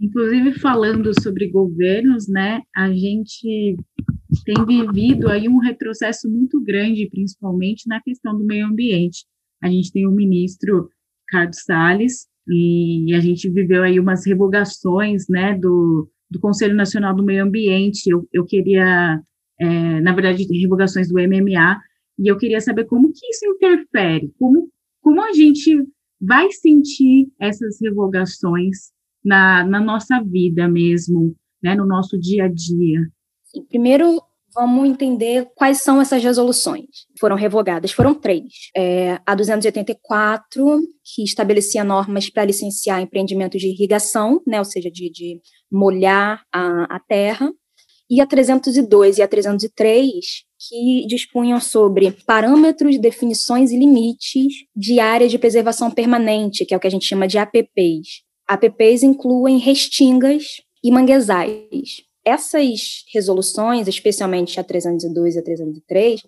Inclusive, 0.00 0.58
falando 0.58 1.12
sobre 1.22 1.48
governos, 1.48 2.26
né, 2.28 2.60
a 2.76 2.88
gente 2.92 3.76
tem 4.44 4.66
vivido 4.66 5.28
aí 5.28 5.48
um 5.48 5.58
retrocesso 5.58 6.28
muito 6.28 6.60
grande, 6.60 7.08
principalmente 7.08 7.88
na 7.88 8.00
questão 8.02 8.36
do 8.36 8.44
meio 8.44 8.66
ambiente. 8.66 9.24
A 9.62 9.68
gente 9.68 9.92
tem 9.92 10.06
o 10.06 10.12
ministro 10.12 10.88
Carlos 11.28 11.62
Salles, 11.64 12.30
e 12.48 13.14
a 13.14 13.20
gente 13.20 13.48
viveu 13.48 13.82
aí 13.82 14.00
umas 14.00 14.26
revogações, 14.26 15.28
né, 15.28 15.56
do, 15.56 16.08
do 16.28 16.40
Conselho 16.40 16.74
Nacional 16.74 17.14
do 17.14 17.24
Meio 17.24 17.44
Ambiente. 17.44 18.10
Eu, 18.10 18.26
eu 18.32 18.44
queria, 18.44 19.20
é, 19.60 20.00
na 20.00 20.12
verdade, 20.12 20.46
revogações 20.60 21.08
do 21.08 21.14
MMA, 21.14 21.80
e 22.18 22.28
eu 22.30 22.36
queria 22.36 22.60
saber 22.60 22.84
como 22.86 23.12
que 23.12 23.26
isso 23.28 23.46
interfere, 23.46 24.32
como, 24.38 24.68
como 25.00 25.22
a 25.22 25.32
gente 25.32 25.74
vai 26.20 26.50
sentir 26.50 27.28
essas 27.40 27.78
revogações 27.80 28.90
na, 29.24 29.64
na 29.64 29.80
nossa 29.80 30.20
vida 30.22 30.68
mesmo, 30.68 31.34
né, 31.62 31.74
no 31.74 31.86
nosso 31.86 32.18
dia 32.18 32.44
a 32.44 32.48
dia? 32.48 33.08
Primeiro, 33.68 34.20
vamos 34.54 34.88
entender 34.88 35.48
quais 35.54 35.82
são 35.82 36.00
essas 36.00 36.22
resoluções. 36.22 36.86
Foram 37.18 37.36
revogadas, 37.36 37.92
foram 37.92 38.14
três. 38.14 38.44
É, 38.76 39.18
a 39.26 39.34
284, 39.34 40.80
que 41.04 41.22
estabelecia 41.22 41.84
normas 41.84 42.30
para 42.30 42.44
licenciar 42.44 43.00
empreendimentos 43.00 43.60
de 43.60 43.68
irrigação, 43.68 44.40
né, 44.46 44.58
ou 44.58 44.64
seja, 44.64 44.90
de, 44.90 45.10
de 45.10 45.40
molhar 45.70 46.42
a, 46.52 46.96
a 46.96 47.00
terra. 47.00 47.50
E 48.10 48.20
a 48.20 48.26
302 48.26 49.18
e 49.18 49.22
a 49.22 49.28
303, 49.28 50.10
que 50.68 51.06
dispunham 51.06 51.60
sobre 51.60 52.10
parâmetros, 52.26 52.98
definições 52.98 53.70
e 53.70 53.78
limites 53.78 54.52
de 54.74 54.98
áreas 54.98 55.30
de 55.30 55.38
preservação 55.38 55.90
permanente, 55.90 56.66
que 56.66 56.74
é 56.74 56.76
o 56.76 56.80
que 56.80 56.88
a 56.88 56.90
gente 56.90 57.06
chama 57.06 57.28
de 57.28 57.38
APPs. 57.38 58.24
APPs 58.48 59.04
incluem 59.04 59.58
restingas 59.58 60.44
e 60.82 60.90
manguezais. 60.90 62.02
Essas 62.24 63.04
resoluções, 63.12 63.88
especialmente 63.88 64.60
a 64.60 64.64
302 64.64 65.36
e 65.36 65.38
a 65.38 65.42
303, 65.42 66.20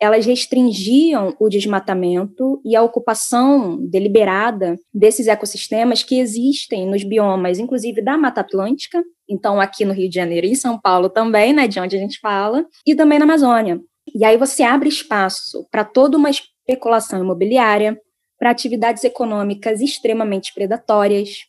elas 0.00 0.24
restringiam 0.24 1.36
o 1.38 1.48
desmatamento 1.48 2.60
e 2.64 2.74
a 2.74 2.82
ocupação 2.82 3.76
deliberada 3.86 4.78
desses 4.94 5.26
ecossistemas 5.26 6.02
que 6.02 6.18
existem 6.18 6.86
nos 6.86 7.04
biomas, 7.04 7.58
inclusive 7.58 8.02
da 8.02 8.16
Mata 8.16 8.40
Atlântica, 8.40 9.02
então 9.28 9.60
aqui 9.60 9.84
no 9.84 9.92
Rio 9.92 10.08
de 10.08 10.14
Janeiro 10.14 10.46
e 10.46 10.52
em 10.52 10.54
São 10.54 10.80
Paulo 10.80 11.10
também, 11.10 11.52
né, 11.52 11.68
de 11.68 11.78
onde 11.78 11.96
a 11.96 11.98
gente 11.98 12.18
fala, 12.18 12.64
e 12.86 12.94
também 12.94 13.18
na 13.18 13.26
Amazônia. 13.26 13.78
E 14.14 14.24
aí 14.24 14.38
você 14.38 14.62
abre 14.62 14.88
espaço 14.88 15.68
para 15.70 15.84
toda 15.84 16.16
uma 16.16 16.30
especulação 16.30 17.22
imobiliária, 17.22 18.00
para 18.38 18.50
atividades 18.50 19.04
econômicas 19.04 19.82
extremamente 19.82 20.54
predatórias, 20.54 21.44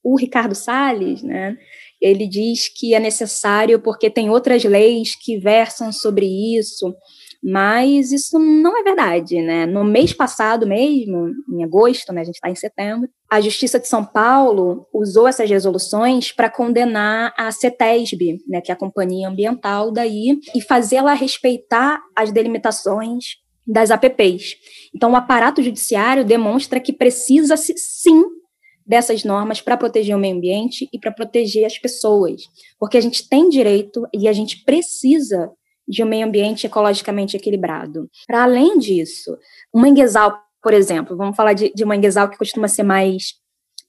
o 0.00 0.16
Ricardo 0.16 0.54
Salles, 0.54 1.24
né, 1.24 1.56
ele 2.00 2.26
diz 2.26 2.68
que 2.68 2.94
é 2.94 3.00
necessário 3.00 3.80
porque 3.80 4.10
tem 4.10 4.30
outras 4.30 4.64
leis 4.64 5.14
que 5.14 5.38
versam 5.38 5.92
sobre 5.92 6.26
isso, 6.56 6.94
mas 7.42 8.12
isso 8.12 8.38
não 8.38 8.78
é 8.78 8.82
verdade, 8.82 9.40
né? 9.40 9.66
No 9.66 9.84
mês 9.84 10.12
passado 10.12 10.66
mesmo, 10.66 11.30
em 11.48 11.62
agosto, 11.62 12.12
né, 12.12 12.22
a 12.22 12.24
gente 12.24 12.34
está 12.36 12.50
em 12.50 12.54
setembro, 12.54 13.08
a 13.30 13.40
Justiça 13.40 13.78
de 13.78 13.86
São 13.86 14.04
Paulo 14.04 14.86
usou 14.92 15.28
essas 15.28 15.48
resoluções 15.48 16.32
para 16.32 16.50
condenar 16.50 17.32
a 17.36 17.50
CETESB, 17.50 18.38
né, 18.48 18.60
que 18.60 18.70
é 18.70 18.74
a 18.74 18.78
companhia 18.78 19.28
ambiental 19.28 19.92
daí, 19.92 20.38
e 20.54 20.60
fazê-la 20.60 21.12
respeitar 21.12 22.00
as 22.16 22.32
delimitações 22.32 23.36
das 23.66 23.90
APPs. 23.90 24.56
Então, 24.94 25.12
o 25.12 25.16
aparato 25.16 25.62
judiciário 25.62 26.24
demonstra 26.24 26.78
que 26.78 26.92
precisa-se 26.92 27.74
sim 27.76 28.24
dessas 28.86 29.24
normas 29.24 29.60
para 29.60 29.76
proteger 29.76 30.14
o 30.14 30.18
meio 30.18 30.36
ambiente 30.36 30.88
e 30.92 30.98
para 30.98 31.10
proteger 31.10 31.66
as 31.66 31.78
pessoas, 31.78 32.42
porque 32.78 32.96
a 32.96 33.00
gente 33.00 33.28
tem 33.28 33.48
direito 33.48 34.06
e 34.14 34.28
a 34.28 34.32
gente 34.32 34.62
precisa 34.64 35.50
de 35.88 36.02
um 36.02 36.06
meio 36.06 36.26
ambiente 36.26 36.66
ecologicamente 36.66 37.36
equilibrado. 37.36 38.08
Para 38.26 38.44
além 38.44 38.78
disso, 38.78 39.36
o 39.72 39.78
manguezal, 39.80 40.38
por 40.62 40.72
exemplo, 40.72 41.16
vamos 41.16 41.36
falar 41.36 41.52
de, 41.52 41.72
de 41.74 41.84
manguezal 41.84 42.28
que 42.28 42.38
costuma 42.38 42.68
ser 42.68 42.82
mais 42.82 43.34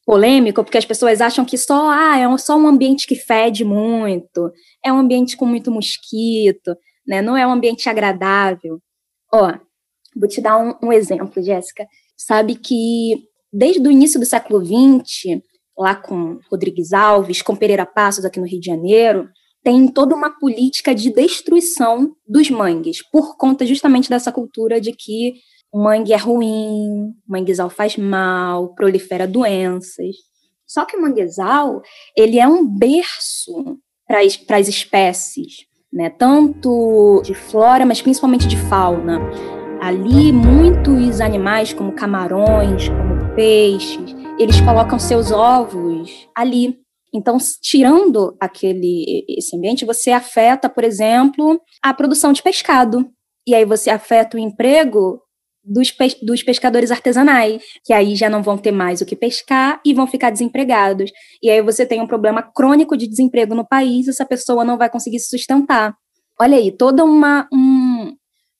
polêmico, 0.05 0.63
porque 0.63 0.77
as 0.77 0.85
pessoas 0.85 1.19
acham 1.19 1.43
que 1.43 1.57
só, 1.57 1.89
ah, 1.89 2.17
é 2.17 2.37
só 2.37 2.55
um 2.55 2.67
ambiente 2.67 3.05
que 3.05 3.15
fede 3.15 3.65
muito, 3.65 4.51
é 4.83 4.91
um 4.91 4.99
ambiente 4.99 5.35
com 5.35 5.45
muito 5.45 5.69
mosquito, 5.69 6.75
né? 7.05 7.21
Não 7.21 7.35
é 7.35 7.45
um 7.45 7.51
ambiente 7.51 7.89
agradável. 7.89 8.81
Ó, 9.33 9.53
vou 10.15 10.29
te 10.29 10.39
dar 10.39 10.57
um, 10.57 10.75
um 10.81 10.93
exemplo, 10.93 11.43
Jéssica. 11.43 11.85
Sabe 12.15 12.55
que 12.55 13.26
desde 13.51 13.87
o 13.87 13.91
início 13.91 14.19
do 14.19 14.25
século 14.25 14.63
XX, 14.63 15.41
lá 15.77 15.95
com 15.95 16.39
Rodrigues 16.49 16.93
Alves, 16.93 17.41
com 17.41 17.55
Pereira 17.55 17.85
Passos 17.85 18.25
aqui 18.25 18.39
no 18.39 18.47
Rio 18.47 18.59
de 18.59 18.65
Janeiro, 18.65 19.29
tem 19.63 19.87
toda 19.87 20.15
uma 20.15 20.29
política 20.29 20.95
de 20.95 21.11
destruição 21.11 22.15
dos 22.25 22.49
mangues, 22.49 23.01
por 23.11 23.35
conta 23.37 23.65
justamente 23.65 24.09
dessa 24.09 24.31
cultura 24.31 24.79
de 24.79 24.93
que 24.93 25.33
o 25.71 25.83
mangue 25.83 26.13
é 26.13 26.17
ruim, 26.17 27.09
o 27.09 27.13
manguezal 27.27 27.69
faz 27.69 27.97
mal, 27.97 28.73
prolifera 28.73 29.27
doenças. 29.27 30.15
Só 30.65 30.85
que 30.85 30.97
o 30.97 31.01
manguezal, 31.01 31.81
ele 32.15 32.39
é 32.39 32.47
um 32.47 32.65
berço 32.65 33.77
para 34.07 34.21
as 34.57 34.67
espécies, 34.67 35.65
né? 35.91 36.09
tanto 36.09 37.21
de 37.23 37.33
flora, 37.33 37.85
mas 37.85 38.01
principalmente 38.01 38.47
de 38.47 38.57
fauna. 38.57 39.19
Ali, 39.81 40.31
muitos 40.31 41.21
animais, 41.21 41.73
como 41.73 41.91
camarões, 41.91 42.89
como 42.89 43.06
peixes, 43.37 44.15
eles 44.39 44.59
colocam 44.61 44.97
seus 44.97 45.31
ovos 45.31 46.27
ali. 46.35 46.79
Então, 47.13 47.37
tirando 47.61 48.35
aquele 48.39 49.23
esse 49.29 49.55
ambiente, 49.55 49.85
você 49.85 50.09
afeta, 50.09 50.67
por 50.67 50.83
exemplo, 50.83 51.61
a 51.83 51.93
produção 51.93 52.33
de 52.33 52.41
pescado. 52.41 53.07
e 53.47 53.53
aí 53.53 53.63
você 53.63 53.91
afeta 53.91 54.35
o 54.35 54.39
emprego 54.39 55.21
dos, 55.63 55.93
dos 56.23 56.41
pescadores 56.41 56.89
artesanais, 56.89 57.61
que 57.85 57.93
aí 57.93 58.15
já 58.15 58.27
não 58.27 58.41
vão 58.41 58.57
ter 58.57 58.71
mais 58.71 59.01
o 59.01 59.05
que 59.05 59.15
pescar 59.15 59.79
e 59.85 59.93
vão 59.93 60.07
ficar 60.07 60.31
desempregados. 60.31 61.11
E 61.41 61.49
aí 61.49 61.61
você 61.61 61.85
tem 61.85 62.01
um 62.01 62.07
problema 62.07 62.41
crônico 62.41 62.97
de 62.97 63.07
desemprego 63.07 63.53
no 63.53 63.67
país, 63.67 64.07
essa 64.07 64.25
pessoa 64.25 64.65
não 64.65 64.79
vai 64.79 64.89
conseguir 64.89 65.19
se 65.19 65.29
sustentar. 65.29 65.95
Olha 66.41 66.57
aí, 66.57 66.71
toda 66.71 67.05
uma, 67.05 67.47
um, 67.53 68.15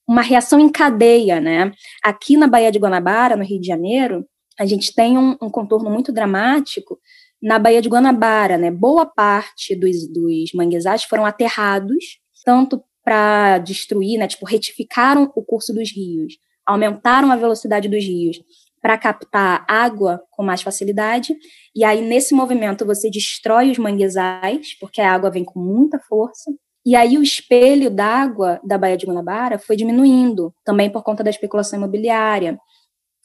uma 0.08 0.22
reação 0.22 0.60
em 0.60 0.70
cadeia, 0.70 1.42
né? 1.42 1.72
Aqui 2.04 2.38
na 2.38 2.48
Baía 2.48 2.72
de 2.72 2.80
Guanabara, 2.80 3.36
no 3.36 3.44
Rio 3.44 3.60
de 3.60 3.68
Janeiro, 3.68 4.24
a 4.60 4.66
gente 4.66 4.94
tem 4.94 5.18
um, 5.18 5.38
um 5.42 5.50
contorno 5.50 5.90
muito 5.90 6.12
dramático 6.12 7.00
na 7.42 7.60
Baía 7.60 7.82
de 7.82 7.90
Guanabara, 7.90 8.58
né? 8.58 8.72
Boa 8.72 9.06
parte 9.06 9.76
dos, 9.76 10.08
dos 10.08 10.52
manguezais 10.54 11.04
foram 11.04 11.26
aterrados, 11.26 12.20
tanto 12.44 12.84
para 13.04 13.60
destruir, 13.60 14.18
né? 14.18 14.28
Tipo, 14.28 14.46
retificaram 14.46 15.32
o 15.36 15.44
curso 15.44 15.74
dos 15.74 15.92
rios, 15.96 16.38
aumentaram 16.66 17.32
a 17.32 17.36
velocidade 17.36 17.88
dos 17.88 18.04
rios 18.04 18.42
para 18.82 18.98
captar 18.98 19.66
água 19.68 20.22
com 20.32 20.44
mais 20.44 20.62
facilidade. 20.62 21.36
E 21.76 21.84
aí, 21.84 22.02
nesse 22.02 22.34
movimento, 22.34 22.86
você 22.86 23.10
destrói 23.10 23.72
os 23.72 23.78
manguezais, 23.78 24.78
porque 24.80 25.02
a 25.02 25.12
água 25.12 25.30
vem 25.30 25.44
com 25.44 25.60
muita 25.60 26.00
força. 26.00 26.52
E 26.86 26.96
aí, 26.96 27.18
o 27.18 27.24
espelho 27.24 27.90
d'água 27.90 28.60
da 28.64 28.78
Baía 28.78 28.98
de 28.98 29.06
Guanabara 29.06 29.60
foi 29.60 29.76
diminuindo, 29.76 30.54
também 30.64 30.90
por 30.90 31.04
conta 31.04 31.24
da 31.24 31.30
especulação 31.30 31.78
imobiliária. 31.78 32.58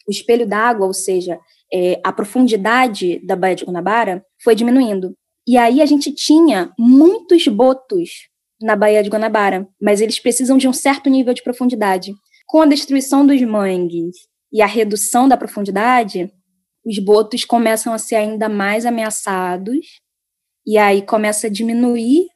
O 0.09 0.11
espelho 0.11 0.47
d'água, 0.47 0.87
ou 0.87 0.92
seja, 0.92 1.38
é, 1.73 2.00
a 2.04 2.12
profundidade 2.12 3.25
da 3.26 3.37
Baía 3.37 3.56
de 3.56 3.64
Guanabara, 3.64 4.25
foi 4.42 4.54
diminuindo. 4.54 5.14
E 5.47 5.56
aí, 5.56 5.80
a 5.80 5.87
gente 5.87 6.12
tinha 6.12 6.73
muitos 6.78 7.47
botos 7.49 8.11
na 8.61 8.76
Baía 8.76 9.02
de 9.02 9.11
Guanabara, 9.11 9.68
mas 9.80 10.00
eles 10.00 10.18
precisam 10.18 10.56
de 10.56 10.68
um 10.68 10.73
certo 10.73 11.11
nível 11.11 11.35
de 11.35 11.42
profundidade. 11.42 12.12
Com 12.47 12.62
a 12.62 12.66
destruição 12.66 13.26
dos 13.26 13.40
mangues 13.42 14.16
e 14.52 14.62
a 14.62 14.66
redução 14.66 15.28
da 15.28 15.37
profundidade, 15.37 16.30
os 16.85 16.99
botos 16.99 17.44
começam 17.44 17.92
a 17.92 17.99
ser 17.99 18.16
ainda 18.16 18.49
mais 18.49 18.87
ameaçados, 18.87 20.00
e 20.66 20.78
aí 20.78 21.02
começa 21.02 21.47
a 21.47 21.50
diminuir 21.50 22.26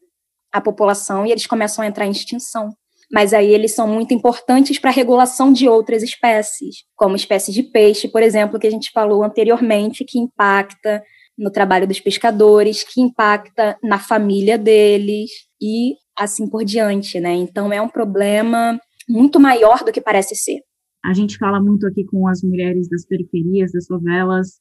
a 0.52 0.60
população 0.60 1.26
e 1.26 1.30
eles 1.30 1.46
começam 1.46 1.84
a 1.84 1.86
entrar 1.88 2.06
em 2.06 2.10
extinção. 2.10 2.70
Mas 3.12 3.32
aí 3.32 3.52
eles 3.52 3.74
são 3.74 3.86
muito 3.86 4.12
importantes 4.12 4.78
para 4.78 4.90
a 4.90 4.92
regulação 4.92 5.52
de 5.52 5.68
outras 5.68 6.02
espécies, 6.02 6.84
como 6.96 7.14
espécies 7.14 7.54
de 7.54 7.62
peixe, 7.62 8.08
por 8.08 8.22
exemplo, 8.22 8.58
que 8.58 8.66
a 8.66 8.70
gente 8.70 8.90
falou 8.92 9.22
anteriormente, 9.22 10.04
que 10.04 10.18
impacta 10.18 11.02
no 11.38 11.50
trabalho 11.50 11.86
dos 11.86 12.00
pescadores, 12.00 12.82
que 12.82 13.00
impacta 13.00 13.76
na 13.82 13.98
família 13.98 14.58
deles 14.58 15.30
e 15.60 15.94
assim 16.18 16.48
por 16.48 16.64
diante, 16.64 17.20
né? 17.20 17.34
Então 17.34 17.72
é 17.72 17.80
um 17.80 17.88
problema 17.88 18.80
muito 19.08 19.38
maior 19.38 19.84
do 19.84 19.92
que 19.92 20.00
parece 20.00 20.34
ser. 20.34 20.60
A 21.04 21.12
gente 21.12 21.36
fala 21.36 21.60
muito 21.60 21.86
aqui 21.86 22.04
com 22.04 22.26
as 22.26 22.42
mulheres 22.42 22.88
das 22.88 23.06
periferias, 23.06 23.70
das 23.70 23.86
favelas, 23.86 24.58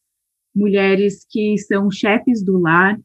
mulheres 0.56 1.26
que 1.30 1.58
são 1.58 1.90
chefes 1.90 2.44
do 2.44 2.60
lar 2.60 2.98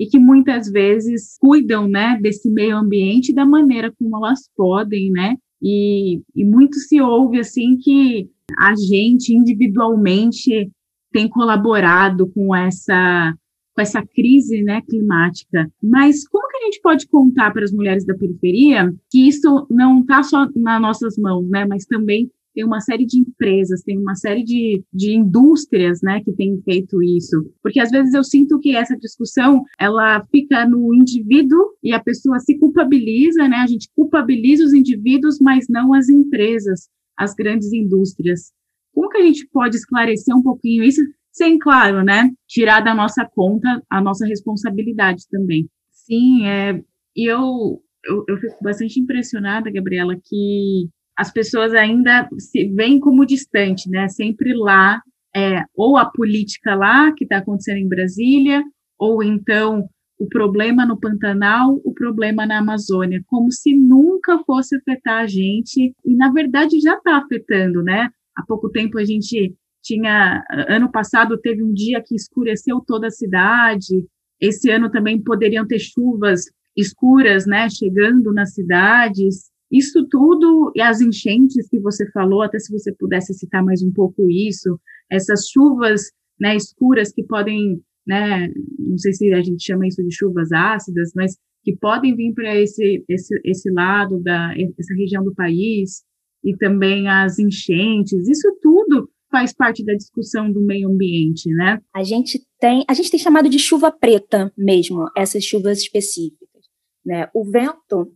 e 0.00 0.06
que 0.06 0.18
muitas 0.18 0.70
vezes 0.70 1.36
cuidam, 1.38 1.86
né, 1.86 2.18
desse 2.22 2.50
meio 2.50 2.78
ambiente 2.78 3.34
da 3.34 3.44
maneira 3.44 3.92
como 3.98 4.16
elas 4.16 4.48
podem, 4.56 5.10
né? 5.10 5.36
E, 5.62 6.22
e 6.34 6.42
muito 6.42 6.76
se 6.76 6.98
ouve 7.02 7.38
assim 7.38 7.76
que 7.76 8.26
a 8.58 8.74
gente 8.74 9.34
individualmente 9.36 10.70
tem 11.12 11.28
colaborado 11.28 12.26
com 12.32 12.56
essa 12.56 13.34
com 13.74 13.82
essa 13.82 14.02
crise 14.02 14.62
né, 14.62 14.80
climática. 14.88 15.70
Mas 15.82 16.26
como 16.26 16.48
que 16.48 16.56
a 16.56 16.64
gente 16.64 16.80
pode 16.80 17.06
contar 17.06 17.52
para 17.52 17.62
as 17.62 17.70
mulheres 17.70 18.04
da 18.04 18.16
periferia 18.16 18.92
que 19.10 19.28
isso 19.28 19.66
não 19.70 20.00
está 20.00 20.22
só 20.22 20.48
nas 20.56 20.80
nossas 20.80 21.18
mãos, 21.18 21.46
né, 21.48 21.66
mas 21.66 21.84
também 21.84 22.30
tem 22.54 22.64
uma 22.64 22.80
série 22.80 23.06
de 23.06 23.18
empresas, 23.18 23.82
tem 23.82 23.98
uma 23.98 24.14
série 24.14 24.42
de, 24.44 24.82
de 24.92 25.14
indústrias, 25.14 26.00
né, 26.02 26.20
que 26.24 26.32
têm 26.32 26.60
feito 26.62 27.02
isso. 27.02 27.50
Porque 27.62 27.80
às 27.80 27.90
vezes 27.90 28.14
eu 28.14 28.24
sinto 28.24 28.58
que 28.58 28.76
essa 28.76 28.96
discussão, 28.96 29.62
ela 29.78 30.24
fica 30.30 30.66
no 30.68 30.94
indivíduo 30.94 31.76
e 31.82 31.92
a 31.92 32.00
pessoa 32.00 32.38
se 32.38 32.58
culpabiliza, 32.58 33.46
né, 33.48 33.56
a 33.56 33.66
gente 33.66 33.88
culpabiliza 33.94 34.64
os 34.64 34.72
indivíduos, 34.72 35.38
mas 35.40 35.66
não 35.68 35.94
as 35.94 36.08
empresas, 36.08 36.88
as 37.16 37.34
grandes 37.34 37.72
indústrias. 37.72 38.52
Como 38.92 39.08
que 39.08 39.18
a 39.18 39.22
gente 39.22 39.48
pode 39.52 39.76
esclarecer 39.76 40.36
um 40.36 40.42
pouquinho 40.42 40.82
isso 40.82 41.00
sem, 41.32 41.58
claro, 41.58 42.02
né, 42.02 42.30
tirar 42.46 42.80
da 42.80 42.94
nossa 42.94 43.24
conta 43.24 43.82
a 43.88 44.00
nossa 44.00 44.26
responsabilidade 44.26 45.22
também. 45.30 45.68
Sim, 45.90 46.44
é, 46.44 46.82
e 47.14 47.30
eu, 47.30 47.80
eu, 48.04 48.24
eu 48.28 48.36
fico 48.38 48.56
bastante 48.62 48.98
impressionada, 48.98 49.70
Gabriela, 49.70 50.16
que 50.24 50.88
as 51.20 51.30
pessoas 51.30 51.74
ainda 51.74 52.26
se 52.38 52.66
veem 52.70 52.98
como 52.98 53.26
distante, 53.26 53.90
né, 53.90 54.08
sempre 54.08 54.54
lá, 54.54 55.02
é, 55.36 55.62
ou 55.76 55.98
a 55.98 56.06
política 56.06 56.74
lá, 56.74 57.12
que 57.12 57.24
está 57.24 57.36
acontecendo 57.36 57.76
em 57.76 57.86
Brasília, 57.86 58.62
ou 58.98 59.22
então 59.22 59.86
o 60.18 60.26
problema 60.26 60.86
no 60.86 60.98
Pantanal, 60.98 61.78
o 61.84 61.92
problema 61.92 62.46
na 62.46 62.56
Amazônia, 62.56 63.22
como 63.26 63.52
se 63.52 63.76
nunca 63.76 64.38
fosse 64.46 64.74
afetar 64.76 65.24
a 65.24 65.26
gente, 65.26 65.94
e 66.02 66.16
na 66.16 66.32
verdade 66.32 66.80
já 66.80 66.94
está 66.94 67.18
afetando, 67.18 67.82
né? 67.82 68.08
Há 68.34 68.42
pouco 68.46 68.70
tempo 68.70 68.98
a 68.98 69.04
gente 69.04 69.54
tinha 69.82 70.42
ano 70.68 70.90
passado 70.90 71.38
teve 71.38 71.62
um 71.62 71.74
dia 71.74 72.02
que 72.02 72.14
escureceu 72.14 72.82
toda 72.86 73.08
a 73.08 73.10
cidade. 73.10 74.06
Esse 74.40 74.70
ano 74.70 74.90
também 74.90 75.22
poderiam 75.22 75.66
ter 75.66 75.80
chuvas 75.80 76.44
escuras, 76.74 77.46
né, 77.46 77.68
chegando 77.68 78.32
nas 78.32 78.54
cidades. 78.54 79.49
Isso 79.70 80.06
tudo 80.08 80.72
e 80.74 80.80
as 80.80 81.00
enchentes 81.00 81.68
que 81.68 81.78
você 81.78 82.10
falou, 82.10 82.42
até 82.42 82.58
se 82.58 82.72
você 82.72 82.92
pudesse 82.92 83.32
citar 83.34 83.64
mais 83.64 83.82
um 83.82 83.92
pouco 83.92 84.28
isso, 84.28 84.78
essas 85.10 85.46
chuvas, 85.48 86.02
né, 86.40 86.56
escuras 86.56 87.12
que 87.12 87.22
podem, 87.22 87.80
né, 88.06 88.48
não 88.78 88.98
sei 88.98 89.12
se 89.12 89.32
a 89.32 89.42
gente 89.42 89.64
chama 89.64 89.86
isso 89.86 90.02
de 90.02 90.14
chuvas 90.14 90.50
ácidas, 90.52 91.12
mas 91.14 91.36
que 91.62 91.76
podem 91.76 92.16
vir 92.16 92.32
para 92.32 92.56
esse, 92.56 93.04
esse 93.08 93.40
esse 93.44 93.70
lado 93.70 94.20
da 94.20 94.54
essa 94.78 94.94
região 94.94 95.22
do 95.22 95.34
país 95.34 96.02
e 96.42 96.56
também 96.56 97.06
as 97.08 97.38
enchentes. 97.38 98.26
Isso 98.28 98.48
tudo 98.62 99.10
faz 99.30 99.52
parte 99.52 99.84
da 99.84 99.94
discussão 99.94 100.50
do 100.50 100.60
meio 100.60 100.88
ambiente, 100.88 101.48
né? 101.54 101.80
A 101.94 102.02
gente 102.02 102.40
tem, 102.58 102.84
a 102.88 102.94
gente 102.94 103.10
tem 103.10 103.20
chamado 103.20 103.48
de 103.48 103.58
chuva 103.58 103.92
preta 103.92 104.52
mesmo, 104.58 105.06
essas 105.16 105.44
chuvas 105.44 105.78
específicas, 105.78 106.64
né? 107.04 107.28
O 107.32 107.44
vento, 107.44 108.12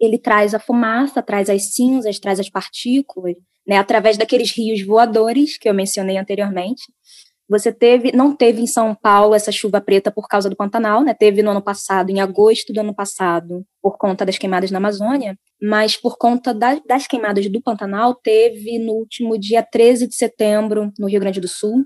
ele 0.00 0.18
traz 0.18 0.54
a 0.54 0.58
fumaça, 0.58 1.22
traz 1.22 1.48
as 1.48 1.72
cinzas, 1.74 2.18
traz 2.18 2.40
as 2.40 2.48
partículas, 2.50 3.34
né, 3.66 3.76
através 3.78 4.16
daqueles 4.16 4.50
rios 4.50 4.84
voadores 4.84 5.56
que 5.56 5.68
eu 5.68 5.74
mencionei 5.74 6.16
anteriormente. 6.16 6.82
Você 7.48 7.70
teve, 7.70 8.10
não 8.12 8.34
teve 8.34 8.62
em 8.62 8.66
São 8.66 8.94
Paulo 8.94 9.34
essa 9.34 9.52
chuva 9.52 9.80
preta 9.80 10.10
por 10.10 10.26
causa 10.26 10.48
do 10.48 10.56
Pantanal, 10.56 11.02
né? 11.02 11.12
Teve 11.12 11.42
no 11.42 11.50
ano 11.50 11.60
passado, 11.60 12.08
em 12.08 12.18
agosto 12.20 12.72
do 12.72 12.80
ano 12.80 12.94
passado, 12.94 13.66
por 13.82 13.98
conta 13.98 14.24
das 14.24 14.38
queimadas 14.38 14.70
na 14.70 14.78
Amazônia, 14.78 15.38
mas 15.60 15.94
por 15.94 16.16
conta 16.16 16.54
da, 16.54 16.80
das 16.86 17.06
queimadas 17.06 17.46
do 17.50 17.60
Pantanal, 17.60 18.14
teve 18.14 18.78
no 18.78 18.94
último 18.94 19.38
dia 19.38 19.62
13 19.62 20.06
de 20.08 20.14
setembro, 20.14 20.90
no 20.98 21.06
Rio 21.06 21.20
Grande 21.20 21.38
do 21.38 21.48
Sul, 21.48 21.84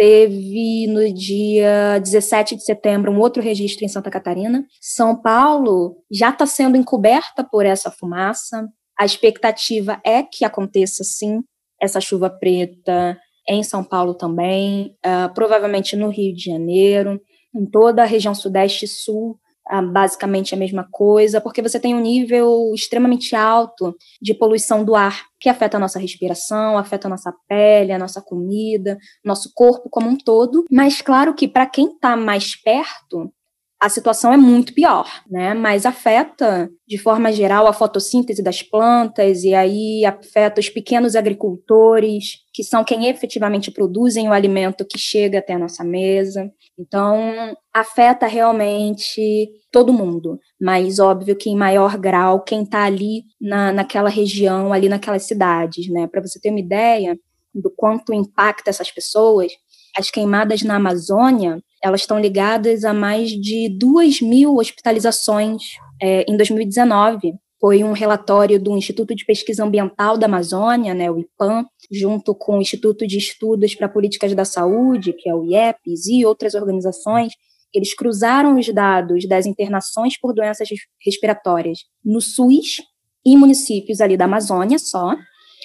teve 0.00 0.86
no 0.86 1.12
dia 1.12 1.98
17 1.98 2.56
de 2.56 2.64
setembro 2.64 3.12
um 3.12 3.18
outro 3.18 3.42
registro 3.42 3.84
em 3.84 3.88
Santa 3.88 4.10
Catarina. 4.10 4.64
São 4.80 5.14
Paulo 5.14 5.98
já 6.10 6.30
está 6.30 6.46
sendo 6.46 6.78
encoberta 6.78 7.44
por 7.44 7.66
essa 7.66 7.90
fumaça. 7.90 8.66
A 8.98 9.04
expectativa 9.04 10.00
é 10.02 10.22
que 10.22 10.42
aconteça 10.42 11.04
sim 11.04 11.42
essa 11.78 12.00
chuva 12.00 12.30
preta 12.30 13.18
em 13.46 13.62
São 13.62 13.84
Paulo 13.84 14.14
também, 14.14 14.96
uh, 15.04 15.34
provavelmente 15.34 15.94
no 15.96 16.08
Rio 16.08 16.34
de 16.34 16.46
Janeiro, 16.46 17.20
em 17.54 17.66
toda 17.66 18.02
a 18.02 18.06
região 18.06 18.34
Sudeste 18.34 18.86
e 18.86 18.88
Sul, 18.88 19.38
basicamente 19.82 20.54
a 20.54 20.58
mesma 20.58 20.86
coisa, 20.90 21.40
porque 21.40 21.62
você 21.62 21.78
tem 21.78 21.94
um 21.94 22.00
nível 22.00 22.72
extremamente 22.74 23.36
alto 23.36 23.94
de 24.20 24.34
poluição 24.34 24.84
do 24.84 24.94
ar, 24.94 25.22
que 25.38 25.48
afeta 25.48 25.76
a 25.76 25.80
nossa 25.80 25.98
respiração, 25.98 26.76
afeta 26.76 27.06
a 27.06 27.10
nossa 27.10 27.32
pele, 27.48 27.92
a 27.92 27.98
nossa 27.98 28.20
comida, 28.20 28.98
nosso 29.24 29.52
corpo 29.54 29.88
como 29.90 30.08
um 30.08 30.16
todo. 30.16 30.64
Mas 30.70 31.00
claro 31.00 31.34
que 31.34 31.46
para 31.46 31.66
quem 31.66 31.86
está 31.86 32.16
mais 32.16 32.56
perto, 32.56 33.32
a 33.80 33.88
situação 33.88 34.30
é 34.30 34.36
muito 34.36 34.74
pior, 34.74 35.06
né? 35.26 35.54
Mas 35.54 35.86
afeta, 35.86 36.70
de 36.86 36.98
forma 36.98 37.32
geral, 37.32 37.66
a 37.66 37.72
fotossíntese 37.72 38.42
das 38.42 38.62
plantas 38.62 39.42
e 39.42 39.54
aí 39.54 40.04
afeta 40.04 40.60
os 40.60 40.68
pequenos 40.68 41.16
agricultores, 41.16 42.40
que 42.52 42.62
são 42.62 42.84
quem 42.84 43.06
efetivamente 43.06 43.70
produzem 43.70 44.28
o 44.28 44.32
alimento 44.32 44.84
que 44.84 44.98
chega 44.98 45.38
até 45.38 45.54
a 45.54 45.58
nossa 45.58 45.82
mesa. 45.82 46.52
Então, 46.78 47.56
afeta 47.72 48.26
realmente 48.26 49.48
todo 49.72 49.94
mundo, 49.94 50.38
mas 50.60 50.98
óbvio 50.98 51.34
que 51.34 51.48
em 51.48 51.56
maior 51.56 51.96
grau 51.96 52.44
quem 52.44 52.64
está 52.64 52.84
ali 52.84 53.22
na, 53.40 53.72
naquela 53.72 54.10
região, 54.10 54.74
ali 54.74 54.90
naquelas 54.90 55.22
cidades, 55.22 55.88
né? 55.90 56.06
Para 56.06 56.20
você 56.20 56.38
ter 56.38 56.50
uma 56.50 56.60
ideia 56.60 57.18
do 57.54 57.70
quanto 57.74 58.12
impacta 58.12 58.68
essas 58.68 58.90
pessoas, 58.90 59.52
as 59.96 60.10
queimadas 60.10 60.62
na 60.62 60.76
Amazônia 60.76 61.62
elas 61.82 62.02
estão 62.02 62.20
ligadas 62.20 62.84
a 62.84 62.92
mais 62.92 63.30
de 63.30 63.68
2 63.78 64.20
mil 64.20 64.56
hospitalizações 64.56 65.62
é, 66.00 66.24
em 66.30 66.36
2019. 66.36 67.34
foi 67.60 67.84
um 67.84 67.92
relatório 67.92 68.58
do 68.58 68.76
Instituto 68.76 69.14
de 69.14 69.24
Pesquisa 69.24 69.64
Ambiental 69.64 70.16
da 70.16 70.26
Amazônia, 70.26 70.94
né, 70.94 71.10
o 71.10 71.18
IPAM, 71.18 71.66
junto 71.90 72.34
com 72.34 72.56
o 72.56 72.60
Instituto 72.62 73.06
de 73.06 73.18
Estudos 73.18 73.74
para 73.74 73.88
Políticas 73.88 74.34
da 74.34 74.46
Saúde, 74.46 75.12
que 75.12 75.28
é 75.28 75.34
o 75.34 75.44
IEPS, 75.44 76.06
e 76.06 76.24
outras 76.24 76.54
organizações, 76.54 77.34
eles 77.72 77.94
cruzaram 77.94 78.58
os 78.58 78.72
dados 78.72 79.28
das 79.28 79.46
internações 79.46 80.18
por 80.18 80.34
doenças 80.34 80.68
respiratórias 81.04 81.80
no 82.04 82.20
SUS 82.20 82.82
e 83.24 83.36
municípios 83.36 84.00
ali 84.00 84.16
da 84.16 84.24
Amazônia 84.24 84.78
só, 84.78 85.14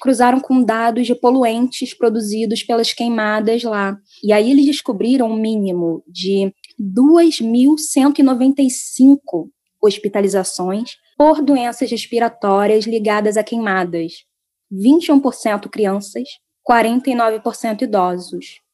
cruzaram 0.01 0.39
com 0.39 0.63
dados 0.63 1.05
de 1.07 1.15
poluentes 1.15 1.93
produzidos 1.93 2.63
pelas 2.63 2.93
queimadas 2.93 3.63
lá. 3.63 3.97
E 4.23 4.31
aí 4.33 4.51
eles 4.51 4.65
descobriram 4.65 5.31
um 5.31 5.35
mínimo 5.35 6.03
de 6.07 6.53
2.195 6.79 9.49
hospitalizações 9.81 10.97
por 11.17 11.41
doenças 11.41 11.89
respiratórias 11.89 12.85
ligadas 12.85 13.37
a 13.37 13.43
queimadas. 13.43 14.25
21% 14.71 15.69
crianças, 15.69 16.27
49% 16.67 17.83
idosos. 17.83 18.65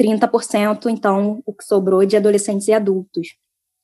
30%, 0.00 0.86
então, 0.86 1.42
o 1.44 1.52
que 1.52 1.64
sobrou 1.64 2.06
de 2.06 2.16
adolescentes 2.16 2.68
e 2.68 2.72
adultos. 2.72 3.36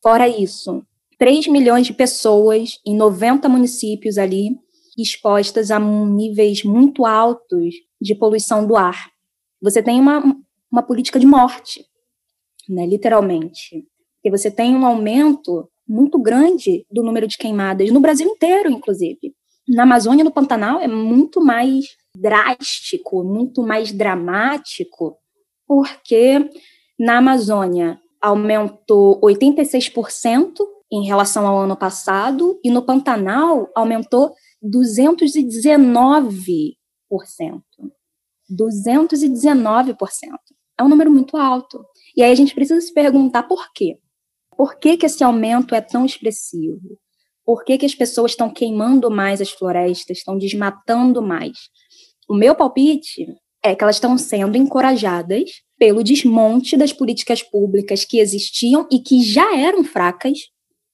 Fora 0.02 0.26
isso, 0.26 0.82
3 1.18 1.48
milhões 1.48 1.87
de 1.87 1.92
pessoas 1.92 2.78
em 2.87 2.96
90 2.96 3.48
municípios 3.48 4.16
ali 4.16 4.56
expostas 4.96 5.70
a 5.70 5.78
níveis 5.78 6.64
muito 6.64 7.04
altos 7.04 7.74
de 8.00 8.14
poluição 8.14 8.66
do 8.66 8.76
ar. 8.76 9.11
Você 9.61 9.82
tem 9.82 10.00
uma, 10.00 10.22
uma 10.70 10.82
política 10.82 11.18
de 11.18 11.26
morte, 11.26 11.85
né, 12.68 12.87
literalmente. 12.87 13.85
Porque 14.16 14.37
você 14.37 14.50
tem 14.50 14.74
um 14.74 14.87
aumento 14.87 15.68
muito 15.88 16.18
grande 16.18 16.85
do 16.90 17.02
número 17.02 17.26
de 17.26 17.37
queimadas, 17.37 17.90
no 17.90 18.00
Brasil 18.00 18.28
inteiro, 18.28 18.70
inclusive. 18.70 19.35
Na 19.68 19.85
Amazônia, 19.85 20.24
no 20.24 20.32
Pantanal, 20.32 20.80
é 20.80 20.88
muito 20.88 21.40
mais 21.40 21.87
drástico, 22.16 23.22
muito 23.22 23.62
mais 23.62 23.92
dramático, 23.92 25.16
porque 25.66 26.50
na 26.98 27.18
Amazônia 27.18 28.00
aumentou 28.20 29.20
86% 29.20 30.54
em 30.90 31.04
relação 31.04 31.46
ao 31.46 31.59
ano 31.59 31.76
passado, 31.76 32.59
e 32.64 32.70
no 32.70 32.82
Pantanal 32.82 33.68
aumentou 33.74 34.35
219%. 34.70 36.76
219%. 38.50 39.96
É 40.79 40.83
um 40.83 40.88
número 40.88 41.11
muito 41.11 41.37
alto. 41.37 41.85
E 42.16 42.22
aí 42.22 42.31
a 42.31 42.35
gente 42.35 42.55
precisa 42.55 42.81
se 42.81 42.92
perguntar 42.92 43.44
por 43.44 43.72
quê. 43.72 43.98
Por 44.57 44.79
que, 44.79 44.96
que 44.96 45.07
esse 45.07 45.22
aumento 45.22 45.74
é 45.74 45.81
tão 45.81 46.05
expressivo? 46.05 46.98
Por 47.44 47.64
que, 47.64 47.79
que 47.79 47.87
as 47.87 47.94
pessoas 47.94 48.33
estão 48.33 48.50
queimando 48.50 49.11
mais 49.11 49.40
as 49.40 49.50
florestas, 49.50 50.18
estão 50.18 50.37
desmatando 50.37 51.22
mais? 51.22 51.57
O 52.29 52.35
meu 52.35 52.55
palpite 52.55 53.26
é 53.62 53.74
que 53.74 53.85
elas 53.85 53.96
estão 53.96 54.18
sendo 54.18 54.57
encorajadas 54.57 55.50
pelo 55.79 56.02
desmonte 56.02 56.76
das 56.76 56.92
políticas 56.92 57.42
públicas 57.42 58.05
que 58.05 58.18
existiam 58.18 58.88
e 58.90 58.98
que 58.98 59.22
já 59.22 59.57
eram 59.57 59.85
fracas, 59.85 60.38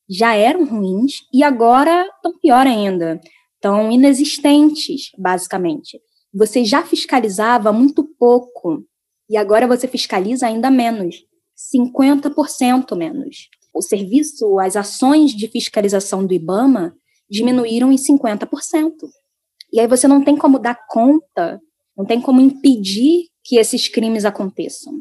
já 0.09 0.35
eram 0.35 0.65
ruins 0.65 1.21
e 1.33 1.43
agora 1.43 2.07
estão 2.17 2.39
pior 2.39 2.67
ainda 2.67 3.21
estão 3.63 3.93
inexistentes, 3.93 5.13
basicamente. 5.17 6.01
Você 6.35 6.65
já 6.65 6.83
fiscalizava 6.83 7.73
muito 7.73 8.05
pouco 8.19 8.85
e 9.31 9.37
agora 9.37 9.69
você 9.69 9.87
fiscaliza 9.87 10.49
ainda 10.49 10.69
menos, 10.69 11.25
50% 11.73 12.97
menos. 12.97 13.49
O 13.73 13.81
serviço, 13.81 14.59
as 14.59 14.77
ações 14.77 15.31
de 15.31 15.47
fiscalização 15.47 16.27
do 16.27 16.35
IBAMA 16.35 16.93
diminuíram 17.31 17.93
em 17.93 17.97
50%. 17.97 18.49
E 19.73 19.79
aí 19.79 19.87
você 19.87 20.09
não 20.09 20.23
tem 20.23 20.37
como 20.37 20.59
dar 20.59 20.77
conta, 20.89 21.61
não 21.97 22.05
tem 22.05 22.21
como 22.21 22.41
impedir 22.41 23.29
que 23.45 23.57
esses 23.57 23.89
crimes 23.89 24.25
aconteçam. 24.25 24.93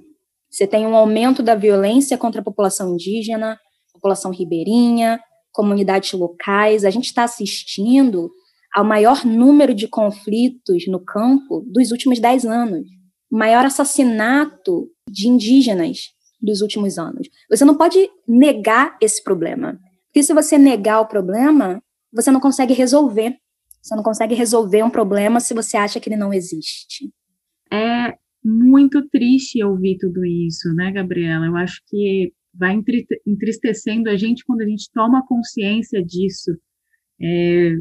Você 0.50 0.67
tem 0.67 0.86
um 0.86 0.95
aumento 0.95 1.41
da 1.41 1.56
violência 1.56 2.17
contra 2.17 2.41
a 2.41 2.43
população 2.43 2.93
indígena, 2.93 3.58
população 3.93 4.32
ribeirinha, 4.32 5.19
comunidades 5.52 6.13
locais. 6.13 6.86
A 6.86 6.89
gente 6.89 7.06
está 7.06 7.24
assistindo 7.24 8.30
ao 8.73 8.86
maior 8.86 9.25
número 9.25 9.73
de 9.73 9.88
conflitos 9.88 10.88
no 10.88 10.99
campo 10.99 11.62
dos 11.67 11.91
últimos 11.91 12.19
dez 12.19 12.45
anos, 12.45 12.88
o 13.29 13.38
maior 13.38 13.65
assassinato 13.65 14.89
de 15.10 15.27
indígenas 15.27 16.10
dos 16.41 16.62
últimos 16.62 16.97
anos. 16.97 17.27
Você 17.49 17.63
não 17.65 17.77
pode 17.77 18.10
negar 18.27 18.97
esse 19.01 19.23
problema, 19.23 19.79
porque 20.07 20.23
se 20.23 20.34
você 20.34 20.57
negar 20.57 20.99
o 21.01 21.07
problema, 21.07 21.81
você 22.12 22.31
não 22.31 22.39
consegue 22.39 22.73
resolver. 22.73 23.38
Você 23.81 23.95
não 23.95 24.03
consegue 24.03 24.36
resolver 24.36 24.84
um 24.84 24.89
problema 24.89 25.39
se 25.39 25.53
você 25.53 25.75
acha 25.77 25.99
que 25.99 26.10
ele 26.10 26.17
não 26.17 26.34
existe. 26.34 27.12
É 27.71 28.13
muito 28.43 29.07
triste 29.10 29.63
ouvir 29.63 29.97
tudo 29.97 30.25
isso, 30.25 30.73
né, 30.75 30.91
Gabriela? 30.91 31.45
Eu 31.45 31.55
acho 31.55 31.81
que 31.88 32.31
vai 32.53 32.77
entristecendo 33.25 34.10
a 34.10 34.17
gente 34.17 34.43
quando 34.45 34.62
a 34.62 34.67
gente 34.67 34.89
toma 34.93 35.25
consciência 35.25 36.03
disso. 36.03 36.51
É, 37.21 37.73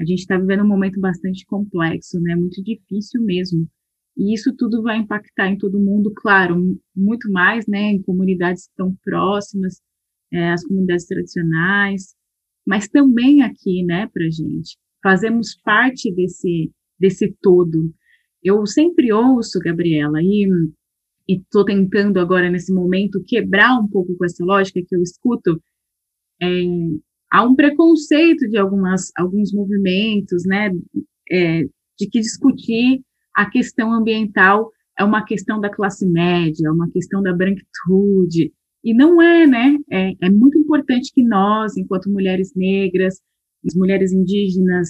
a 0.00 0.04
gente 0.04 0.20
está 0.20 0.38
vivendo 0.38 0.64
um 0.64 0.68
momento 0.68 0.98
bastante 0.98 1.44
complexo, 1.44 2.18
né? 2.20 2.34
Muito 2.34 2.62
difícil 2.62 3.22
mesmo. 3.22 3.68
E 4.16 4.34
isso 4.34 4.54
tudo 4.56 4.82
vai 4.82 4.96
impactar 4.96 5.48
em 5.48 5.58
todo 5.58 5.78
mundo, 5.78 6.10
claro, 6.16 6.56
muito 6.96 7.30
mais, 7.30 7.66
né? 7.66 7.92
Em 7.92 8.02
comunidades 8.02 8.64
que 8.64 8.70
estão 8.70 8.96
próximas, 9.04 9.74
é, 10.32 10.52
as 10.52 10.64
comunidades 10.64 11.06
tradicionais, 11.06 12.14
mas 12.66 12.88
também 12.88 13.42
aqui, 13.42 13.84
né, 13.84 14.08
para 14.12 14.24
gente. 14.24 14.78
Fazemos 15.02 15.56
parte 15.62 16.12
desse, 16.14 16.72
desse 16.98 17.34
todo. 17.42 17.92
Eu 18.42 18.66
sempre 18.66 19.12
ouço, 19.12 19.58
Gabriela, 19.58 20.22
e 20.22 20.48
estou 21.28 21.64
tentando 21.64 22.18
agora, 22.18 22.50
nesse 22.50 22.72
momento, 22.72 23.22
quebrar 23.26 23.78
um 23.78 23.88
pouco 23.88 24.16
com 24.16 24.24
essa 24.24 24.44
lógica 24.44 24.80
que 24.86 24.96
eu 24.96 25.02
escuto, 25.02 25.60
é, 26.40 26.46
há 27.30 27.42
um 27.44 27.54
preconceito 27.54 28.48
de 28.48 28.58
algumas, 28.58 29.10
alguns 29.16 29.52
movimentos, 29.52 30.44
né, 30.44 30.70
é, 31.30 31.62
de 31.98 32.08
que 32.10 32.20
discutir 32.20 33.00
a 33.34 33.48
questão 33.48 33.92
ambiental 33.92 34.70
é 34.98 35.04
uma 35.04 35.24
questão 35.24 35.60
da 35.60 35.70
classe 35.70 36.06
média, 36.06 36.66
é 36.66 36.70
uma 36.70 36.90
questão 36.90 37.22
da 37.22 37.32
branquitude, 37.32 38.52
e 38.82 38.94
não 38.94 39.20
é, 39.22 39.46
né, 39.46 39.76
é, 39.90 40.12
é 40.20 40.30
muito 40.30 40.58
importante 40.58 41.12
que 41.14 41.22
nós, 41.22 41.76
enquanto 41.76 42.10
mulheres 42.10 42.52
negras, 42.56 43.20
as 43.66 43.74
mulheres 43.74 44.12
indígenas 44.12 44.88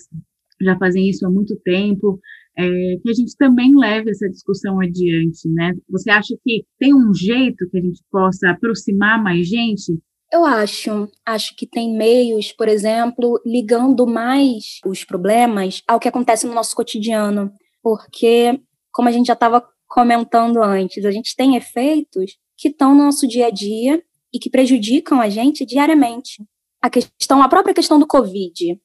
já 0.63 0.77
fazem 0.79 1.09
isso 1.09 1.27
há 1.27 1.31
muito 1.31 1.57
tempo, 1.65 2.21
é, 2.57 2.97
que 3.03 3.11
a 3.11 3.13
gente 3.13 3.37
também 3.37 3.77
leve 3.77 4.11
essa 4.11 4.29
discussão 4.29 4.81
adiante, 4.81 5.49
né? 5.49 5.73
Você 5.89 6.11
acha 6.11 6.37
que 6.45 6.65
tem 6.79 6.95
um 6.95 7.15
jeito 7.15 7.69
que 7.71 7.79
a 7.79 7.81
gente 7.81 8.03
possa 8.11 8.51
aproximar 8.51 9.23
mais 9.23 9.49
gente 9.49 9.99
eu 10.33 10.45
acho. 10.45 11.09
Acho 11.27 11.57
que 11.57 11.67
tem 11.67 11.97
meios, 11.97 12.53
por 12.53 12.69
exemplo, 12.69 13.41
ligando 13.45 14.07
mais 14.07 14.79
os 14.87 15.05
problemas 15.05 15.83
ao 15.87 15.99
que 15.99 16.09
acontece 16.09 16.47
no 16.47 16.55
nosso 16.55 16.75
cotidiano. 16.75 17.53
Porque, 17.83 18.61
como 18.93 19.09
a 19.09 19.13
gente 19.13 19.27
já 19.27 19.33
estava 19.33 19.67
comentando 19.89 20.63
antes, 20.63 21.05
a 21.05 21.11
gente 21.11 21.35
tem 21.35 21.57
efeitos 21.57 22.39
que 22.57 22.69
estão 22.69 22.95
no 22.95 23.05
nosso 23.05 23.27
dia 23.27 23.47
a 23.47 23.51
dia 23.51 24.03
e 24.33 24.39
que 24.39 24.51
prejudicam 24.51 25.21
a 25.21 25.29
gente 25.29 25.67
diariamente. 25.67 26.45
A 26.81 26.89
questão, 26.89 27.43
a 27.43 27.49
própria 27.49 27.75
questão 27.75 27.99
do 27.99 28.07
Covid, 28.07 28.81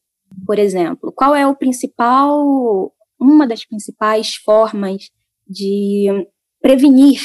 por 0.45 0.57
exemplo. 0.57 1.11
Qual 1.11 1.35
é 1.35 1.45
o 1.45 1.55
principal, 1.55 2.91
uma 3.19 3.47
das 3.47 3.63
principais 3.65 4.35
formas 4.35 5.09
de 5.47 6.07
prevenir 6.59 7.21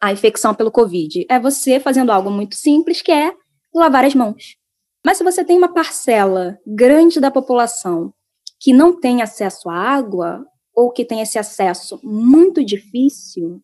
a 0.00 0.12
infecção 0.12 0.54
pelo 0.54 0.70
Covid? 0.70 1.24
É 1.30 1.40
você 1.40 1.80
fazendo 1.80 2.12
algo 2.12 2.30
muito 2.30 2.54
simples, 2.56 3.00
que 3.00 3.10
é 3.10 3.32
lavar 3.74 4.04
as 4.04 4.14
mãos. 4.14 4.56
Mas 5.04 5.18
se 5.18 5.24
você 5.24 5.44
tem 5.44 5.58
uma 5.58 5.72
parcela 5.72 6.58
grande 6.66 7.20
da 7.20 7.30
população 7.30 8.12
que 8.58 8.72
não 8.72 8.98
tem 8.98 9.20
acesso 9.20 9.68
à 9.68 9.74
água, 9.74 10.46
ou 10.74 10.90
que 10.90 11.04
tem 11.04 11.20
esse 11.20 11.38
acesso 11.38 12.00
muito 12.02 12.64
difícil, 12.64 13.60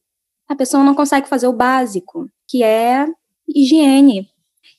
a 0.49 0.55
pessoa 0.55 0.85
não 0.85 0.95
consegue 0.95 1.29
fazer 1.29 1.47
o 1.47 1.53
básico, 1.53 2.29
que 2.49 2.63
é 2.63 3.07
higiene. 3.49 4.29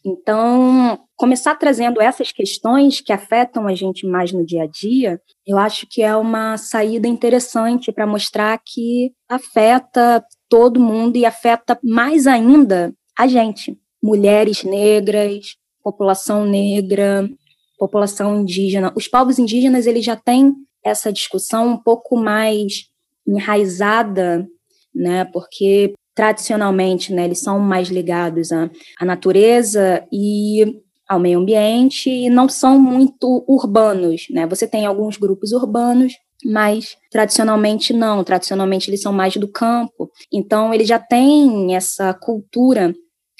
Então, 0.03 0.99
começar 1.15 1.55
trazendo 1.55 2.01
essas 2.01 2.31
questões 2.31 3.01
que 3.01 3.13
afetam 3.13 3.67
a 3.67 3.75
gente 3.75 4.07
mais 4.07 4.31
no 4.31 4.45
dia 4.45 4.63
a 4.63 4.67
dia, 4.67 5.21
eu 5.45 5.57
acho 5.57 5.85
que 5.89 6.01
é 6.01 6.15
uma 6.15 6.57
saída 6.57 7.07
interessante 7.07 7.91
para 7.91 8.07
mostrar 8.07 8.59
que 8.65 9.13
afeta 9.29 10.23
todo 10.49 10.79
mundo 10.79 11.17
e 11.17 11.25
afeta 11.25 11.79
mais 11.83 12.25
ainda 12.25 12.93
a 13.17 13.27
gente 13.27 13.77
mulheres 14.01 14.63
negras, 14.63 15.55
população 15.83 16.45
negra, 16.45 17.29
população 17.77 18.41
indígena. 18.41 18.93
Os 18.95 19.07
povos 19.07 19.39
indígenas 19.39 19.87
eles 19.87 20.05
já 20.05 20.15
têm 20.15 20.53
essa 20.83 21.11
discussão 21.11 21.69
um 21.69 21.77
pouco 21.77 22.15
mais 22.17 22.89
enraizada, 23.27 24.47
né? 24.93 25.25
Porque 25.25 25.93
tradicionalmente, 26.13 27.13
né, 27.13 27.25
eles 27.25 27.39
são 27.39 27.57
mais 27.59 27.87
ligados 27.87 28.51
à, 28.51 28.69
à 28.99 29.05
natureza 29.05 30.05
e 30.11 30.81
ao 31.07 31.19
meio 31.19 31.39
ambiente 31.39 32.09
e 32.09 32.29
não 32.29 32.47
são 32.47 32.79
muito 32.79 33.43
urbanos, 33.47 34.27
né? 34.29 34.45
Você 34.47 34.67
tem 34.67 34.85
alguns 34.85 35.17
grupos 35.17 35.51
urbanos, 35.51 36.13
mas 36.45 36.97
tradicionalmente 37.09 37.93
não, 37.93 38.23
tradicionalmente 38.23 38.89
eles 38.89 39.01
são 39.01 39.13
mais 39.13 39.35
do 39.35 39.47
campo. 39.47 40.09
Então 40.31 40.73
ele 40.73 40.85
já 40.85 40.99
tem 40.99 41.75
essa 41.75 42.13
cultura 42.13 42.93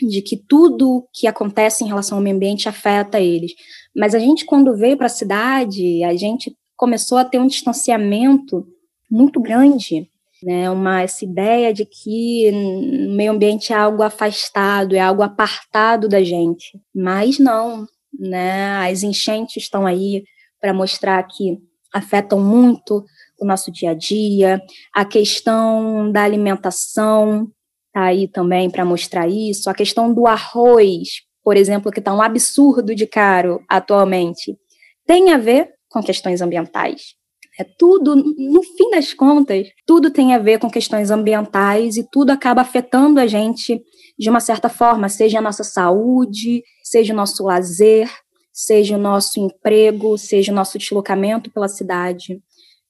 de 0.08 0.22
que 0.22 0.38
tudo 0.38 1.08
que 1.14 1.28
acontece 1.28 1.84
em 1.84 1.88
relação 1.88 2.18
ao 2.18 2.24
meio 2.24 2.36
ambiente 2.36 2.70
afeta 2.70 3.20
eles. 3.20 3.54
Mas 3.96 4.16
a 4.16 4.20
gente 4.20 4.46
quando 4.46 4.76
veio 4.76 4.98
para 4.98 5.08
a 5.08 5.10
cidade, 5.10 6.04
a 6.04 6.16
gente 6.16 6.56
começou 6.76 7.18
a 7.18 7.26
ter 7.26 7.40
um 7.40 7.48
distanciamento 7.48 8.66
muito 9.10 9.40
grande 9.40 10.12
né? 10.44 10.70
Uma 10.70 11.02
essa 11.02 11.24
ideia 11.24 11.74
de 11.74 11.86
que 11.86 12.50
o 12.52 13.16
meio 13.16 13.32
ambiente 13.32 13.72
é 13.72 13.76
algo 13.76 14.02
afastado, 14.02 14.96
é 14.96 15.00
algo 15.00 15.22
apartado 15.22 16.08
da 16.08 16.24
gente. 16.24 16.80
Mas 16.94 17.38
não, 17.38 17.86
né? 18.18 18.90
As 18.90 19.04
enchentes 19.04 19.64
estão 19.64 19.86
aí 19.86 20.24
para 20.60 20.74
mostrar 20.74 21.22
que 21.24 21.58
afetam 21.94 22.40
muito 22.40 23.04
o 23.40 23.46
nosso 23.46 23.72
dia 23.72 23.92
a 23.92 23.94
dia, 23.94 24.62
a 24.94 25.04
questão 25.04 26.12
da 26.12 26.24
alimentação 26.24 27.48
tá 27.94 28.04
aí 28.04 28.28
também 28.28 28.70
para 28.70 28.86
mostrar 28.86 29.28
isso, 29.28 29.70
a 29.70 29.74
questão 29.74 30.14
do 30.14 30.28
arroz, 30.28 31.22
por 31.44 31.58
exemplo, 31.58 31.92
que 31.92 32.00
está 32.00 32.14
um 32.14 32.22
absurdo 32.22 32.94
de 32.96 33.06
caro 33.06 33.62
atualmente, 33.70 34.58
tem 35.06 35.32
a 35.32 35.38
ver 35.38 35.70
com 35.90 36.02
questões 36.02 36.42
ambientais. 36.42 37.16
É 37.60 37.66
tudo, 37.78 38.16
no 38.16 38.64
fim 38.64 38.90
das 38.92 39.14
contas, 39.14 39.68
tudo 39.86 40.10
tem 40.10 40.34
a 40.34 40.40
ver 40.40 40.58
com 40.58 40.70
questões 40.70 41.12
ambientais 41.12 41.98
e 41.98 42.08
tudo 42.10 42.32
acaba 42.32 42.62
afetando 42.62 43.20
a 43.20 43.28
gente 43.28 43.82
de 44.18 44.30
uma 44.30 44.40
certa 44.40 44.70
forma, 44.70 45.10
seja 45.10 45.40
a 45.40 45.42
nossa 45.42 45.64
saúde, 45.64 46.64
seja 46.84 47.14
o 47.14 47.16
nosso 47.16 47.44
lazer, 47.44 48.10
seja 48.54 48.96
o 48.96 49.00
nosso 49.00 49.40
emprego, 49.40 50.18
seja 50.18 50.52
o 50.52 50.56
nosso 50.56 50.78
deslocamento 50.78 51.52
pela 51.52 51.68
cidade, 51.68 52.42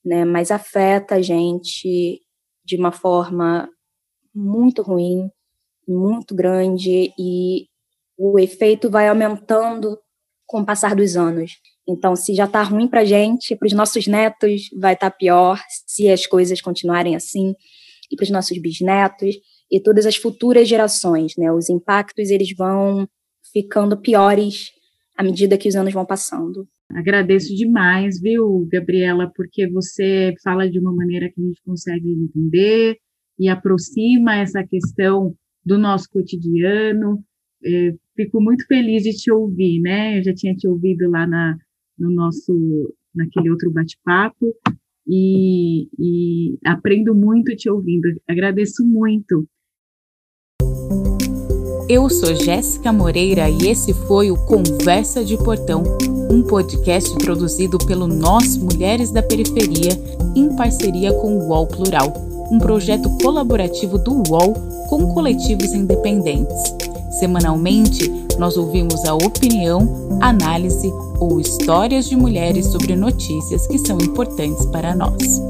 né? 0.05 0.25
Mas 0.25 0.51
afeta 0.51 1.15
a 1.15 1.21
gente 1.21 2.19
de 2.63 2.75
uma 2.77 2.91
forma 2.91 3.67
muito 4.33 4.81
ruim, 4.81 5.29
muito 5.87 6.33
grande 6.35 7.13
e 7.17 7.67
o 8.17 8.39
efeito 8.39 8.89
vai 8.89 9.07
aumentando 9.07 9.97
com 10.45 10.61
o 10.61 10.65
passar 10.65 10.95
dos 10.95 11.15
anos. 11.15 11.53
Então, 11.87 12.15
se 12.15 12.33
já 12.33 12.45
está 12.45 12.61
ruim 12.61 12.87
para 12.87 13.01
a 13.01 13.05
gente, 13.05 13.55
para 13.55 13.65
os 13.65 13.73
nossos 13.73 14.07
netos 14.07 14.69
vai 14.79 14.93
estar 14.93 15.09
tá 15.09 15.17
pior 15.17 15.59
se 15.85 16.09
as 16.09 16.25
coisas 16.25 16.61
continuarem 16.61 17.15
assim, 17.15 17.55
e 18.11 18.15
para 18.15 18.23
os 18.23 18.29
nossos 18.29 18.57
bisnetos 18.57 19.35
e 19.71 19.79
todas 19.79 20.05
as 20.05 20.17
futuras 20.17 20.67
gerações, 20.67 21.33
né? 21.37 21.51
Os 21.51 21.69
impactos 21.69 22.29
eles 22.29 22.53
vão 22.55 23.07
ficando 23.53 23.99
piores 23.99 24.69
à 25.17 25.23
medida 25.23 25.57
que 25.57 25.69
os 25.69 25.75
anos 25.75 25.93
vão 25.93 26.05
passando. 26.05 26.67
Agradeço 26.93 27.55
demais, 27.55 28.19
viu, 28.19 28.67
Gabriela, 28.69 29.31
porque 29.33 29.69
você 29.69 30.33
fala 30.43 30.69
de 30.69 30.77
uma 30.77 30.93
maneira 30.93 31.31
que 31.33 31.41
a 31.41 31.43
gente 31.45 31.61
consegue 31.63 32.09
entender 32.11 32.97
e 33.41 33.49
aproxima 33.49 34.35
essa 34.35 34.63
questão 34.63 35.35
do 35.65 35.75
nosso 35.79 36.07
cotidiano. 36.11 37.23
É, 37.65 37.95
fico 38.15 38.39
muito 38.39 38.67
feliz 38.67 39.01
de 39.01 39.13
te 39.13 39.31
ouvir, 39.31 39.81
né? 39.81 40.19
Eu 40.19 40.23
já 40.23 40.33
tinha 40.33 40.53
te 40.53 40.67
ouvido 40.67 41.09
lá 41.09 41.25
na, 41.25 41.57
no 41.97 42.11
nosso, 42.11 42.93
naquele 43.15 43.49
outro 43.49 43.71
bate-papo, 43.71 44.55
e, 45.07 45.87
e 45.97 46.59
aprendo 46.63 47.15
muito 47.15 47.55
te 47.55 47.67
ouvindo. 47.67 48.09
Agradeço 48.29 48.85
muito. 48.85 49.47
Eu 51.89 52.07
sou 52.09 52.35
Jéssica 52.35 52.93
Moreira 52.93 53.49
e 53.49 53.67
esse 53.67 53.91
foi 54.07 54.29
o 54.29 54.35
Conversa 54.45 55.25
de 55.25 55.35
Portão, 55.35 55.83
um 56.31 56.43
podcast 56.43 57.17
produzido 57.17 57.79
pelo 57.79 58.07
Nós 58.07 58.55
Mulheres 58.55 59.11
da 59.11 59.23
Periferia 59.23 59.89
em 60.35 60.55
parceria 60.55 61.11
com 61.11 61.37
o 61.37 61.49
UOL 61.49 61.67
Plural, 61.67 62.30
um 62.51 62.59
projeto 62.59 63.09
colaborativo 63.21 63.97
do 63.97 64.21
UOL 64.29 64.53
com 64.89 65.13
coletivos 65.13 65.73
independentes. 65.73 66.61
Semanalmente, 67.17 68.11
nós 68.37 68.57
ouvimos 68.57 69.05
a 69.05 69.15
opinião, 69.15 70.17
análise 70.19 70.91
ou 71.19 71.39
histórias 71.39 72.09
de 72.09 72.15
mulheres 72.15 72.67
sobre 72.67 72.95
notícias 72.95 73.65
que 73.67 73.77
são 73.79 73.97
importantes 73.99 74.65
para 74.65 74.93
nós. 74.93 75.41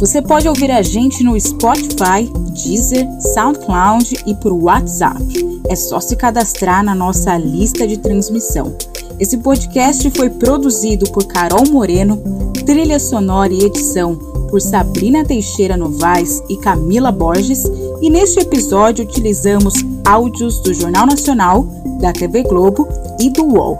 Você 0.00 0.20
pode 0.20 0.48
ouvir 0.48 0.70
a 0.70 0.82
gente 0.82 1.22
no 1.22 1.38
Spotify, 1.40 2.30
Deezer, 2.52 3.06
SoundCloud 3.34 4.24
e 4.26 4.34
por 4.34 4.52
WhatsApp. 4.52 5.22
É 5.68 5.76
só 5.76 6.00
se 6.00 6.16
cadastrar 6.16 6.84
na 6.84 6.94
nossa 6.94 7.36
lista 7.38 7.86
de 7.86 7.96
transmissão. 7.96 8.76
Esse 9.18 9.38
podcast 9.38 10.10
foi 10.10 10.28
produzido 10.28 11.10
por 11.12 11.24
Carol 11.26 11.66
Moreno, 11.70 12.20
trilha 12.66 12.98
sonora 12.98 13.52
e 13.52 13.64
edição 13.64 14.35
por 14.48 14.60
Sabrina 14.60 15.24
Teixeira 15.24 15.76
Novaes 15.76 16.42
e 16.48 16.56
Camila 16.56 17.10
Borges, 17.10 17.64
e 18.00 18.10
neste 18.10 18.40
episódio 18.40 19.04
utilizamos 19.04 19.74
áudios 20.04 20.60
do 20.60 20.72
Jornal 20.72 21.06
Nacional, 21.06 21.66
da 22.00 22.12
TV 22.12 22.42
Globo 22.42 22.88
e 23.20 23.30
do 23.30 23.44
UOL. 23.44 23.78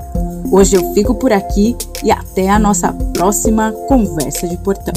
Hoje 0.50 0.76
eu 0.76 0.94
fico 0.94 1.14
por 1.14 1.32
aqui 1.32 1.76
e 2.04 2.10
até 2.10 2.48
a 2.48 2.58
nossa 2.58 2.92
próxima 3.12 3.72
conversa 3.88 4.46
de 4.46 4.56
portão. 4.58 4.94